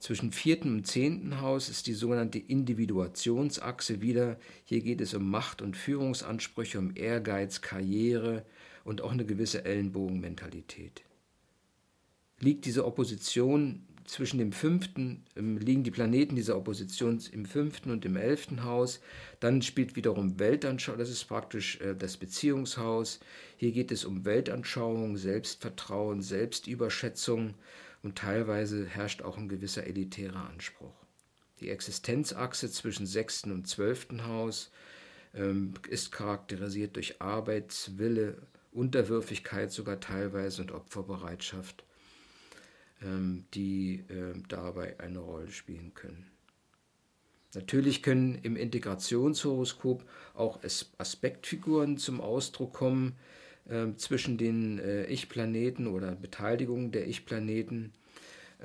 Zwischen 0.00 0.32
vierten 0.32 0.76
und 0.76 0.86
zehnten 0.86 1.42
Haus 1.42 1.68
ist 1.68 1.86
die 1.86 1.92
sogenannte 1.92 2.38
Individuationsachse 2.38 4.00
wieder. 4.00 4.38
Hier 4.64 4.80
geht 4.80 5.02
es 5.02 5.12
um 5.12 5.30
Macht- 5.30 5.60
und 5.60 5.76
Führungsansprüche, 5.76 6.78
um 6.78 6.96
Ehrgeiz, 6.96 7.60
Karriere 7.60 8.46
und 8.82 9.02
auch 9.02 9.12
eine 9.12 9.26
gewisse 9.26 9.66
Ellenbogenmentalität. 9.66 11.02
Liegt 12.38 12.64
diese 12.64 12.86
Opposition 12.86 13.86
zwischen 14.06 14.38
dem 14.38 14.52
fünften, 14.52 15.22
ähm, 15.36 15.58
liegen 15.58 15.84
die 15.84 15.90
Planeten 15.90 16.34
dieser 16.34 16.56
Opposition 16.56 17.20
im 17.30 17.44
fünften 17.44 17.90
und 17.90 18.06
im 18.06 18.16
elften 18.16 18.64
Haus, 18.64 19.00
dann 19.38 19.60
spielt 19.60 19.96
wiederum 19.96 20.38
Weltanschauung, 20.38 20.98
das 20.98 21.10
ist 21.10 21.26
praktisch 21.26 21.78
äh, 21.82 21.94
das 21.94 22.16
Beziehungshaus. 22.16 23.20
Hier 23.58 23.72
geht 23.72 23.92
es 23.92 24.06
um 24.06 24.24
Weltanschauung, 24.24 25.18
Selbstvertrauen, 25.18 26.22
Selbstüberschätzung 26.22 27.54
und 28.02 28.16
teilweise 28.16 28.86
herrscht 28.86 29.22
auch 29.22 29.36
ein 29.36 29.48
gewisser 29.48 29.86
elitärer 29.86 30.48
Anspruch. 30.48 30.94
Die 31.60 31.68
Existenzachse 31.68 32.70
zwischen 32.70 33.06
sechsten 33.06 33.52
und 33.52 33.68
zwölften 33.68 34.26
Haus 34.26 34.70
ähm, 35.34 35.74
ist 35.88 36.10
charakterisiert 36.10 36.96
durch 36.96 37.20
Arbeitswille, 37.20 38.38
Unterwürfigkeit 38.72 39.70
sogar 39.70 40.00
teilweise 40.00 40.62
und 40.62 40.72
Opferbereitschaft, 40.72 41.84
ähm, 43.02 43.44
die 43.52 44.04
äh, 44.08 44.34
dabei 44.48 44.98
eine 45.00 45.18
Rolle 45.18 45.50
spielen 45.50 45.92
können. 45.94 46.30
Natürlich 47.54 48.02
können 48.02 48.36
im 48.36 48.56
Integrationshoroskop 48.56 50.08
auch 50.34 50.60
Aspektfiguren 50.98 51.98
zum 51.98 52.20
Ausdruck 52.20 52.72
kommen, 52.72 53.16
äh, 53.70 53.94
zwischen 53.96 54.36
den 54.36 54.78
äh, 54.78 55.04
Ich-Planeten 55.04 55.86
oder 55.86 56.12
Beteiligung 56.12 56.92
der 56.92 57.06
Ich-Planeten. 57.06 57.92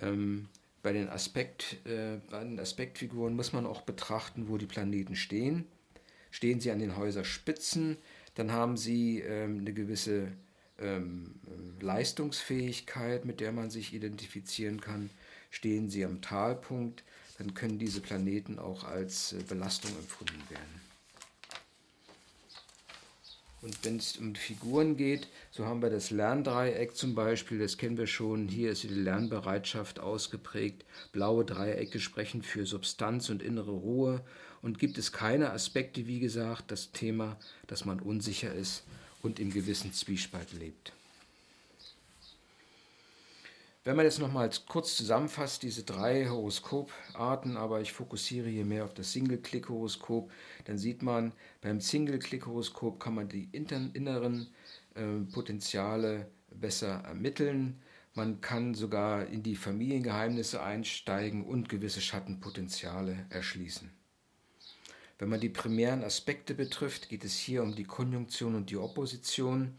Ähm, 0.01 0.47
bei, 0.83 0.93
den 0.93 1.09
Aspekt, 1.09 1.77
äh, 1.85 2.17
bei 2.29 2.43
den 2.43 2.59
Aspektfiguren 2.59 3.35
muss 3.35 3.53
man 3.53 3.65
auch 3.65 3.81
betrachten, 3.81 4.49
wo 4.49 4.57
die 4.57 4.65
Planeten 4.65 5.15
stehen. 5.15 5.65
Stehen 6.31 6.59
sie 6.59 6.71
an 6.71 6.79
den 6.79 6.97
Häuserspitzen, 6.97 7.97
dann 8.35 8.51
haben 8.51 8.75
sie 8.77 9.21
ähm, 9.21 9.59
eine 9.59 9.73
gewisse 9.73 10.33
ähm, 10.79 11.35
Leistungsfähigkeit, 11.79 13.25
mit 13.25 13.39
der 13.39 13.51
man 13.51 13.69
sich 13.69 13.93
identifizieren 13.93 14.81
kann. 14.81 15.09
Stehen 15.49 15.89
sie 15.89 16.03
am 16.03 16.21
Talpunkt, 16.21 17.03
dann 17.37 17.53
können 17.53 17.79
diese 17.79 18.01
Planeten 18.01 18.59
auch 18.59 18.83
als 18.83 19.33
äh, 19.33 19.43
Belastung 19.47 19.91
empfunden 19.91 20.41
werden. 20.49 20.84
Und 23.65 23.83
wenn 23.83 23.97
es 23.97 24.17
um 24.17 24.35
Figuren 24.35 24.95
geht, 24.95 25.27
so 25.49 25.65
haben 25.65 25.81
wir 25.81 25.89
das 25.89 26.11
Lerndreieck 26.11 26.95
zum 26.95 27.15
Beispiel, 27.15 27.57
das 27.57 27.79
kennen 27.79 27.97
wir 27.97 28.05
schon. 28.05 28.47
Hier 28.47 28.69
ist 28.69 28.83
die 28.83 28.89
Lernbereitschaft 28.89 29.99
ausgeprägt. 29.99 30.85
Blaue 31.11 31.45
Dreiecke 31.45 31.99
sprechen 31.99 32.43
für 32.43 32.67
Substanz 32.67 33.31
und 33.31 33.41
innere 33.41 33.71
Ruhe. 33.71 34.23
Und 34.61 34.77
gibt 34.77 34.99
es 34.99 35.11
keine 35.11 35.49
Aspekte, 35.49 36.05
wie 36.05 36.19
gesagt, 36.19 36.69
das 36.69 36.91
Thema, 36.91 37.39
dass 37.65 37.85
man 37.85 37.99
unsicher 38.01 38.53
ist 38.53 38.83
und 39.23 39.39
im 39.39 39.49
gewissen 39.49 39.91
Zwiespalt 39.93 40.53
lebt. 40.53 40.93
Wenn 43.85 43.97
man 43.97 44.05
jetzt 44.05 44.17
nochmal 44.17 44.49
kurz 44.67 44.97
zusammenfasst, 44.97 45.61
diese 45.61 45.83
drei 45.83 46.27
Horoskoparten, 46.27 47.55
aber 47.55 47.81
ich 47.81 47.93
fokussiere 47.93 48.49
hier 48.49 48.65
mehr 48.65 48.83
auf 48.83 48.95
das 48.95 49.11
Single-Click-Horoskop, 49.13 50.31
dann 50.63 50.79
sieht 50.79 51.03
man, 51.03 51.33
beim 51.61 51.79
Single-Click-Horoskop 51.79 52.99
kann 52.99 53.13
man 53.13 53.29
die 53.29 53.47
inneren 53.51 54.47
äh, 54.95 55.19
Potenziale 55.31 56.31
besser 56.49 57.03
ermitteln. 57.03 57.79
Man 58.15 58.41
kann 58.41 58.73
sogar 58.73 59.27
in 59.27 59.43
die 59.43 59.55
Familiengeheimnisse 59.55 60.63
einsteigen 60.63 61.45
und 61.45 61.69
gewisse 61.69 62.01
Schattenpotenziale 62.01 63.27
erschließen. 63.29 63.91
Wenn 65.19 65.29
man 65.29 65.41
die 65.41 65.49
primären 65.49 66.03
Aspekte 66.03 66.55
betrifft, 66.55 67.07
geht 67.07 67.23
es 67.23 67.37
hier 67.37 67.61
um 67.61 67.75
die 67.75 67.83
Konjunktion 67.83 68.55
und 68.55 68.71
die 68.71 68.77
Opposition. 68.77 69.75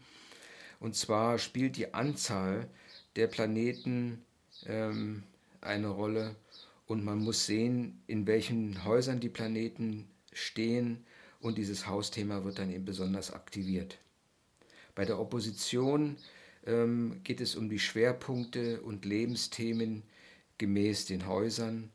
Und 0.79 0.95
zwar 0.95 1.39
spielt 1.39 1.75
die 1.75 1.93
Anzahl 1.93 2.69
der 3.17 3.27
Planeten 3.27 4.23
ähm, 4.65 5.23
eine 5.59 5.87
Rolle 5.87 6.35
und 6.85 7.03
man 7.03 7.19
muss 7.19 7.45
sehen, 7.45 8.01
in 8.07 8.27
welchen 8.27 8.85
Häusern 8.85 9.19
die 9.19 9.29
Planeten 9.29 10.07
stehen 10.31 11.03
und 11.41 11.57
dieses 11.57 11.87
Hausthema 11.87 12.43
wird 12.43 12.59
dann 12.59 12.71
eben 12.71 12.85
besonders 12.85 13.33
aktiviert. 13.33 13.97
Bei 14.95 15.03
der 15.03 15.19
Opposition 15.19 16.15
ähm, 16.65 17.21
geht 17.23 17.41
es 17.41 17.55
um 17.55 17.69
die 17.69 17.79
Schwerpunkte 17.79 18.81
und 18.81 19.03
Lebensthemen 19.03 20.03
gemäß 20.57 21.05
den 21.05 21.27
Häusern 21.27 21.89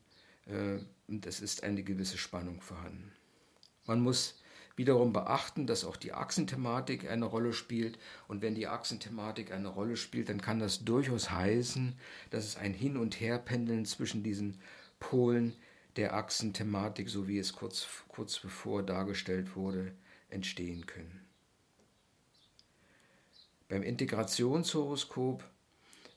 äh, 0.45 0.79
und 1.07 1.25
es 1.25 1.39
ist 1.39 1.63
eine 1.63 1.83
gewisse 1.83 2.17
Spannung 2.17 2.61
vorhanden. 2.61 3.11
Man 3.85 4.01
muss 4.01 4.41
wiederum 4.75 5.13
beachten, 5.13 5.67
dass 5.67 5.85
auch 5.85 5.97
die 5.97 6.13
Achsenthematik 6.13 7.09
eine 7.09 7.25
Rolle 7.25 7.53
spielt. 7.53 7.99
Und 8.27 8.41
wenn 8.41 8.55
die 8.55 8.67
Achsenthematik 8.67 9.51
eine 9.51 9.67
Rolle 9.67 9.97
spielt, 9.97 10.29
dann 10.29 10.41
kann 10.41 10.59
das 10.59 10.83
durchaus 10.83 11.29
heißen, 11.31 11.95
dass 12.31 12.45
es 12.45 12.57
ein 12.57 12.73
Hin- 12.73 12.97
und 12.97 13.19
Herpendeln 13.19 13.85
zwischen 13.85 14.23
diesen 14.23 14.59
Polen 14.99 15.55
der 15.95 16.15
Achsenthematik, 16.15 17.09
so 17.09 17.27
wie 17.27 17.37
es 17.37 17.53
kurz, 17.53 17.87
kurz 18.07 18.39
bevor 18.39 18.83
dargestellt 18.83 19.55
wurde, 19.55 19.93
entstehen 20.29 20.85
können. 20.85 21.19
Beim 23.69 23.83
Integrationshoroskop, 23.83 25.43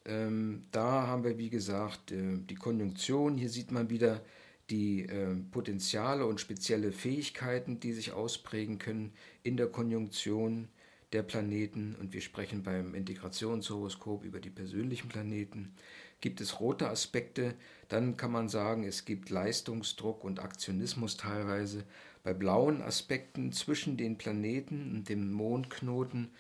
ähm, 0.07 0.65
da 0.73 1.07
haben 1.07 1.25
wir 1.25 1.37
wie 1.37 1.51
gesagt 1.51 2.13
äh, 2.13 2.39
die 2.39 2.55
Konjunktion. 2.55 3.37
Hier 3.37 3.51
sieht 3.51 3.71
man 3.71 3.91
wieder 3.91 4.23
die 4.71 5.03
äh, 5.03 5.35
Potenziale 5.51 6.27
und 6.27 6.41
spezielle 6.41 6.93
Fähigkeiten, 6.93 7.81
die 7.81 7.93
sich 7.93 8.13
ausprägen 8.13 8.79
können 8.79 9.13
in 9.43 9.57
der 9.57 9.69
Konjunktion 9.69 10.69
der 11.13 11.23
Planeten. 11.23 11.97
Und 12.01 12.13
wir 12.13 12.21
sprechen 12.21 12.63
beim 12.63 12.95
Integrationshoroskop 12.95 14.25
über 14.25 14.41
die 14.41 14.51
persönlichen 14.51 15.09
Planeten. 15.09 15.75
Gibt 16.21 16.41
es 16.41 16.61
rote 16.61 16.89
Aspekte, 16.89 17.55
dann 17.89 18.17
kann 18.17 18.33
man 18.33 18.49
sagen, 18.49 18.85
es 18.85 19.05
gibt 19.05 19.31
Leistungsdruck 19.31 20.25
und 20.25 20.41
Aktionismus 20.41 21.17
teilweise. 21.17 21.85
Bei 22.25 22.33
blauen 22.35 22.83
Aspekten 22.83 23.53
zwischen 23.53 23.97
den 23.97 24.19
Planeten 24.19 24.93
und 24.93 25.09
dem 25.09 25.31
Mondknoten 25.31 26.33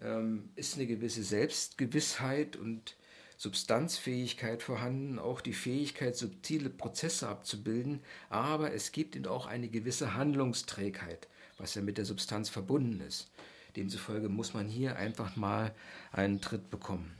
ähm, 0.00 0.48
ist 0.56 0.76
eine 0.76 0.86
gewisse 0.86 1.22
Selbstgewissheit 1.22 2.56
und 2.56 2.96
Substanzfähigkeit 3.36 4.62
vorhanden, 4.62 5.18
auch 5.18 5.40
die 5.40 5.52
Fähigkeit, 5.52 6.16
subtile 6.16 6.70
Prozesse 6.70 7.28
abzubilden, 7.28 8.00
aber 8.30 8.72
es 8.72 8.92
gibt 8.92 9.16
eben 9.16 9.26
auch 9.26 9.46
eine 9.46 9.68
gewisse 9.68 10.14
Handlungsträgheit, 10.14 11.28
was 11.58 11.74
ja 11.74 11.82
mit 11.82 11.98
der 11.98 12.04
Substanz 12.04 12.48
verbunden 12.48 13.00
ist. 13.00 13.30
Demzufolge 13.76 14.28
muss 14.28 14.54
man 14.54 14.68
hier 14.68 14.96
einfach 14.96 15.36
mal 15.36 15.74
einen 16.12 16.40
Tritt 16.40 16.70
bekommen. 16.70 17.12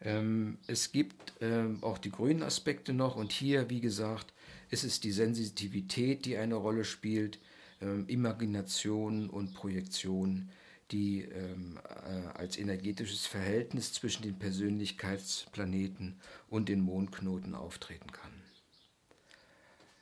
Ähm, 0.00 0.58
es 0.68 0.92
gibt 0.92 1.32
ähm, 1.40 1.78
auch 1.82 1.98
die 1.98 2.12
grünen 2.12 2.44
Aspekte 2.44 2.92
noch 2.92 3.16
und 3.16 3.32
hier, 3.32 3.68
wie 3.68 3.80
gesagt, 3.80 4.32
ist 4.70 4.84
es 4.84 5.00
die 5.00 5.10
Sensitivität, 5.10 6.24
die 6.24 6.36
eine 6.36 6.54
Rolle 6.54 6.84
spielt, 6.84 7.40
ähm, 7.80 8.04
Imagination 8.06 9.28
und 9.28 9.54
Projektion 9.54 10.50
die 10.90 11.22
ähm, 11.22 11.78
äh, 12.06 12.38
als 12.38 12.56
energetisches 12.56 13.26
Verhältnis 13.26 13.92
zwischen 13.92 14.22
den 14.22 14.38
Persönlichkeitsplaneten 14.38 16.20
und 16.48 16.68
den 16.68 16.80
Mondknoten 16.80 17.54
auftreten 17.54 18.10
kann. 18.12 18.32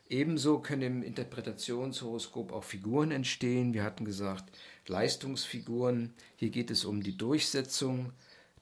Ebenso 0.08 0.60
können 0.60 0.82
im 0.82 1.02
Interpretationshoroskop 1.02 2.52
auch 2.52 2.62
Figuren 2.62 3.10
entstehen. 3.10 3.74
Wir 3.74 3.82
hatten 3.82 4.04
gesagt, 4.04 4.44
Leistungsfiguren. 4.86 6.14
Hier 6.36 6.50
geht 6.50 6.70
es 6.70 6.84
um 6.84 7.02
die 7.02 7.16
Durchsetzung. 7.16 8.12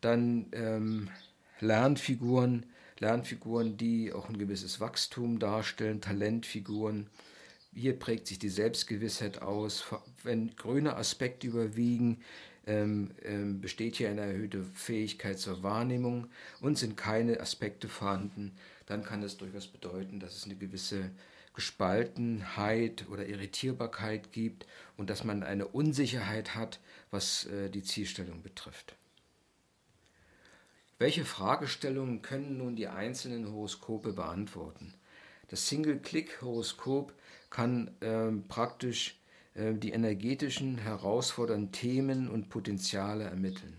Dann 0.01 0.47
ähm, 0.53 1.11
Lernfiguren, 1.61 2.65
Lernfiguren, 2.99 3.77
die 3.77 4.13
auch 4.13 4.31
ein 4.31 4.39
gewisses 4.39 4.81
Wachstum 4.81 5.39
darstellen, 5.39 6.01
Talentfiguren, 6.01 7.09
hier 7.75 7.99
prägt 7.99 8.27
sich 8.27 8.39
die 8.39 8.49
Selbstgewissheit 8.49 9.43
aus. 9.43 9.85
Wenn 10.23 10.55
grüne 10.57 10.97
Aspekte 10.97 11.47
überwiegen, 11.47 12.23
ähm, 12.67 13.11
ähm, 13.23 13.61
besteht 13.61 13.97
hier 13.97 14.09
eine 14.09 14.23
erhöhte 14.23 14.63
Fähigkeit 14.63 15.39
zur 15.39 15.63
Wahrnehmung 15.63 16.29
und 16.61 16.79
sind 16.79 16.97
keine 16.97 17.41
Aspekte 17.41 17.89
vorhanden, 17.89 18.57
dann 18.87 19.05
kann 19.05 19.23
es 19.23 19.37
durchaus 19.37 19.67
bedeuten, 19.67 20.21
dass 20.21 20.37
es 20.37 20.45
eine 20.45 20.57
gewisse 20.57 21.11
Gespaltenheit 21.55 23.07
oder 23.11 23.27
Irritierbarkeit 23.27 24.33
gibt 24.33 24.67
und 24.97 25.11
dass 25.11 25.25
man 25.25 25.43
eine 25.43 25.67
Unsicherheit 25.69 26.55
hat, 26.55 26.81
was 27.11 27.47
äh, 27.47 27.71
die 27.71 27.83
Zielstellung 27.83 28.43
betrifft. 28.43 28.97
Welche 30.99 31.25
Fragestellungen 31.25 32.23
können 32.23 32.57
nun 32.57 32.77
die 32.77 32.89
einzelnen 32.89 33.53
Horoskope 33.53 34.13
beantworten? 34.13 34.95
Das 35.49 35.69
Single-Click-Horoskop 35.69 37.13
kann 37.55 37.91
ähm, 38.01 38.45
praktisch 38.49 39.21
äh, 39.55 39.75
die 39.75 39.93
energetischen 39.93 40.77
herausfordernden 40.77 41.71
Themen 41.71 42.29
und 42.29 42.49
Potenziale 42.49 43.23
ermitteln. 43.23 43.77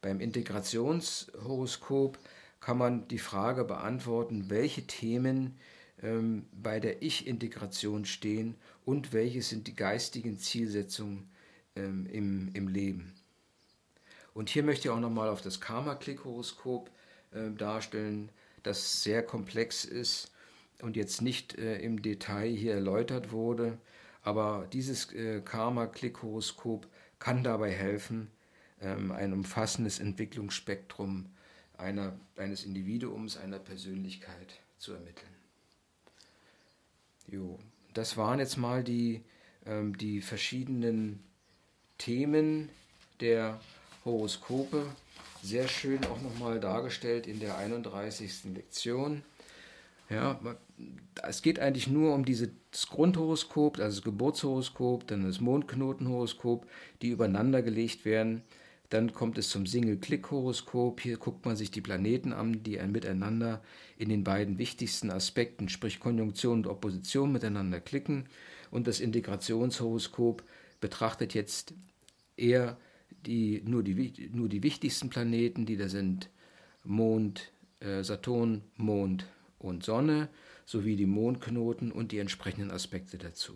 Beim 0.00 0.18
Integrationshoroskop 0.18 2.18
kann 2.58 2.78
man 2.78 3.06
die 3.06 3.20
Frage 3.20 3.62
beantworten, 3.62 4.50
welche 4.50 4.84
Themen 4.84 5.60
ähm, 6.02 6.46
bei 6.50 6.80
der 6.80 7.02
Ich-Integration 7.02 8.04
stehen 8.04 8.56
und 8.84 9.12
welche 9.12 9.42
sind 9.42 9.68
die 9.68 9.76
geistigen 9.76 10.40
Zielsetzungen 10.40 11.30
ähm, 11.76 12.08
im, 12.10 12.50
im 12.52 12.66
Leben. 12.66 13.14
Und 14.34 14.50
hier 14.50 14.64
möchte 14.64 14.88
ich 14.88 14.90
auch 14.90 14.98
nochmal 14.98 15.28
auf 15.28 15.40
das 15.40 15.60
Karma-Klick-Horoskop 15.60 16.90
äh, 17.30 17.48
darstellen, 17.56 18.30
das 18.64 19.04
sehr 19.04 19.22
komplex 19.22 19.84
ist 19.84 20.31
und 20.82 20.96
jetzt 20.96 21.22
nicht 21.22 21.58
äh, 21.58 21.78
im 21.78 22.02
Detail 22.02 22.50
hier 22.50 22.74
erläutert 22.74 23.32
wurde. 23.32 23.78
Aber 24.22 24.68
dieses 24.72 25.12
äh, 25.12 25.40
Karma-Klick-Horoskop 25.40 26.86
kann 27.18 27.42
dabei 27.42 27.70
helfen, 27.70 28.30
ähm, 28.80 29.12
ein 29.12 29.32
umfassendes 29.32 30.00
Entwicklungsspektrum 30.00 31.26
einer, 31.76 32.18
eines 32.36 32.64
Individuums, 32.64 33.36
einer 33.36 33.58
Persönlichkeit 33.58 34.60
zu 34.78 34.92
ermitteln. 34.92 35.30
Jo, 37.26 37.58
das 37.94 38.16
waren 38.16 38.38
jetzt 38.38 38.56
mal 38.56 38.82
die, 38.84 39.22
ähm, 39.66 39.96
die 39.96 40.20
verschiedenen 40.20 41.22
Themen 41.98 42.68
der 43.20 43.60
Horoskope. 44.04 44.86
Sehr 45.42 45.66
schön 45.68 46.04
auch 46.04 46.20
nochmal 46.20 46.60
dargestellt 46.60 47.26
in 47.26 47.40
der 47.40 47.56
31. 47.56 48.54
Lektion. 48.54 49.22
Ja, 50.12 50.40
es 51.22 51.42
geht 51.42 51.58
eigentlich 51.58 51.88
nur 51.88 52.14
um 52.14 52.24
dieses 52.24 52.50
Grundhoroskop, 52.88 53.78
also 53.78 53.96
das 53.96 54.04
Geburtshoroskop, 54.04 55.06
dann 55.06 55.24
das 55.24 55.40
Mondknotenhoroskop, 55.40 56.66
die 57.00 57.10
übereinander 57.10 57.62
gelegt 57.62 58.04
werden. 58.04 58.42
Dann 58.90 59.14
kommt 59.14 59.38
es 59.38 59.48
zum 59.48 59.64
Single-Click-Horoskop. 59.64 61.00
Hier 61.00 61.16
guckt 61.16 61.46
man 61.46 61.56
sich 61.56 61.70
die 61.70 61.80
Planeten 61.80 62.34
an, 62.34 62.62
die 62.62 62.78
ein 62.78 62.92
miteinander 62.92 63.62
in 63.96 64.10
den 64.10 64.22
beiden 64.22 64.58
wichtigsten 64.58 65.10
Aspekten, 65.10 65.70
sprich 65.70 65.98
Konjunktion 65.98 66.58
und 66.58 66.66
Opposition, 66.66 67.32
miteinander 67.32 67.80
klicken. 67.80 68.28
Und 68.70 68.86
das 68.86 69.00
Integrationshoroskop 69.00 70.42
betrachtet 70.80 71.32
jetzt 71.32 71.72
eher 72.36 72.76
die, 73.24 73.62
nur, 73.64 73.82
die, 73.82 74.30
nur 74.32 74.50
die 74.50 74.62
wichtigsten 74.62 75.08
Planeten, 75.08 75.64
die 75.64 75.78
da 75.78 75.88
sind 75.88 76.28
Mond, 76.84 77.50
äh, 77.80 78.02
Saturn, 78.02 78.62
Mond, 78.76 79.24
und 79.62 79.84
Sonne 79.84 80.28
sowie 80.64 80.96
die 80.96 81.06
Mondknoten 81.06 81.92
und 81.92 82.12
die 82.12 82.18
entsprechenden 82.18 82.70
Aspekte 82.70 83.18
dazu. 83.18 83.54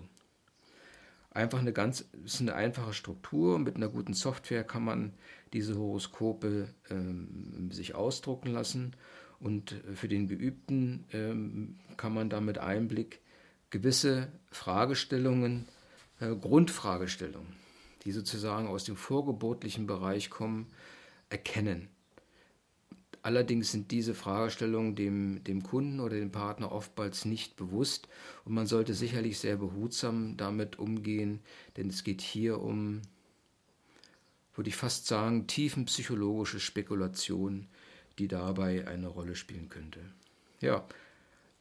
Einfach 1.30 1.58
eine 1.58 1.72
ganz 1.72 2.00
ist 2.24 2.40
eine 2.40 2.54
einfache 2.54 2.94
Struktur. 2.94 3.58
Mit 3.58 3.76
einer 3.76 3.88
guten 3.88 4.14
Software 4.14 4.64
kann 4.64 4.84
man 4.84 5.12
diese 5.52 5.76
Horoskope 5.76 6.68
ähm, 6.88 7.70
sich 7.70 7.94
ausdrucken 7.94 8.52
lassen 8.52 8.96
und 9.38 9.74
für 9.94 10.08
den 10.08 10.28
Geübten 10.28 11.04
ähm, 11.12 11.78
kann 11.96 12.14
man 12.14 12.30
da 12.30 12.40
mit 12.40 12.58
Einblick 12.58 13.20
gewisse 13.70 14.32
Fragestellungen, 14.50 15.68
äh, 16.20 16.34
Grundfragestellungen, 16.34 17.52
die 18.04 18.12
sozusagen 18.12 18.66
aus 18.66 18.84
dem 18.84 18.96
vorgeburtlichen 18.96 19.86
Bereich 19.86 20.30
kommen, 20.30 20.68
erkennen. 21.28 21.88
Allerdings 23.26 23.72
sind 23.72 23.90
diese 23.90 24.14
Fragestellungen 24.14 24.94
dem, 24.94 25.42
dem 25.42 25.64
Kunden 25.64 25.98
oder 25.98 26.14
dem 26.14 26.30
Partner 26.30 26.70
oftmals 26.70 27.24
nicht 27.24 27.56
bewusst 27.56 28.06
und 28.44 28.54
man 28.54 28.68
sollte 28.68 28.94
sicherlich 28.94 29.40
sehr 29.40 29.56
behutsam 29.56 30.36
damit 30.36 30.78
umgehen, 30.78 31.40
denn 31.76 31.88
es 31.88 32.04
geht 32.04 32.20
hier 32.20 32.60
um, 32.60 33.02
würde 34.54 34.68
ich 34.68 34.76
fast 34.76 35.08
sagen, 35.08 35.48
tiefenpsychologische 35.48 36.60
Spekulation, 36.60 37.66
die 38.20 38.28
dabei 38.28 38.86
eine 38.86 39.08
Rolle 39.08 39.34
spielen 39.34 39.68
könnte. 39.68 39.98
Ja, 40.60 40.86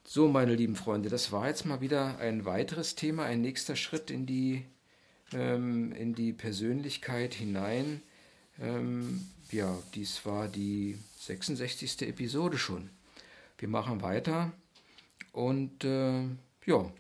so 0.04 0.28
meine 0.28 0.54
lieben 0.54 0.76
Freunde, 0.76 1.10
das 1.10 1.32
war 1.32 1.48
jetzt 1.48 1.66
mal 1.66 1.82
wieder 1.82 2.20
ein 2.20 2.46
weiteres 2.46 2.94
Thema, 2.94 3.24
ein 3.24 3.42
nächster 3.42 3.76
Schritt 3.76 4.12
in 4.12 4.28
die, 4.28 4.66
ähm, 5.34 5.94
in 5.94 6.14
die 6.14 6.32
Persönlichkeit 6.32 7.34
hinein. 7.34 8.04
Ähm, 8.60 9.28
ja, 9.52 9.78
dies 9.94 10.26
war 10.26 10.48
die 10.48 10.98
66. 11.20 12.02
Episode 12.04 12.58
schon. 12.58 12.90
Wir 13.58 13.68
machen 13.68 14.02
weiter 14.02 14.52
und 15.32 15.84
äh, 15.84 16.24
ja, 16.66 16.92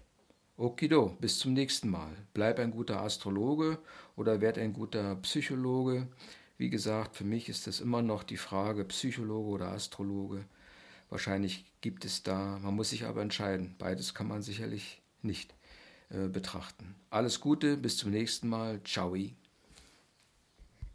okido, 0.57 1.17
bis 1.19 1.39
zum 1.39 1.53
nächsten 1.53 1.89
Mal. 1.89 2.11
Bleib 2.33 2.59
ein 2.59 2.71
guter 2.71 3.01
Astrologe 3.01 3.79
oder 4.15 4.41
werd 4.41 4.57
ein 4.57 4.73
guter 4.73 5.15
Psychologe. 5.17 6.07
Wie 6.57 6.69
gesagt, 6.69 7.17
für 7.17 7.25
mich 7.25 7.49
ist 7.49 7.67
das 7.67 7.81
immer 7.81 8.01
noch 8.01 8.23
die 8.23 8.37
Frage 8.37 8.85
Psychologe 8.85 9.49
oder 9.49 9.71
Astrologe. 9.71 10.45
Wahrscheinlich 11.09 11.65
gibt 11.81 12.05
es 12.05 12.23
da, 12.23 12.59
man 12.61 12.75
muss 12.75 12.89
sich 12.89 13.05
aber 13.05 13.21
entscheiden. 13.21 13.75
Beides 13.77 14.13
kann 14.13 14.27
man 14.27 14.41
sicherlich 14.41 15.01
nicht. 15.21 15.53
äh, 16.09 16.27
betrachten. 16.27 16.95
Alles 17.09 17.39
Gute, 17.41 17.77
bis 17.77 17.97
zum 17.97 18.11
nächsten 18.11 18.47
Mal. 18.47 18.81
Ciao. 18.83 19.15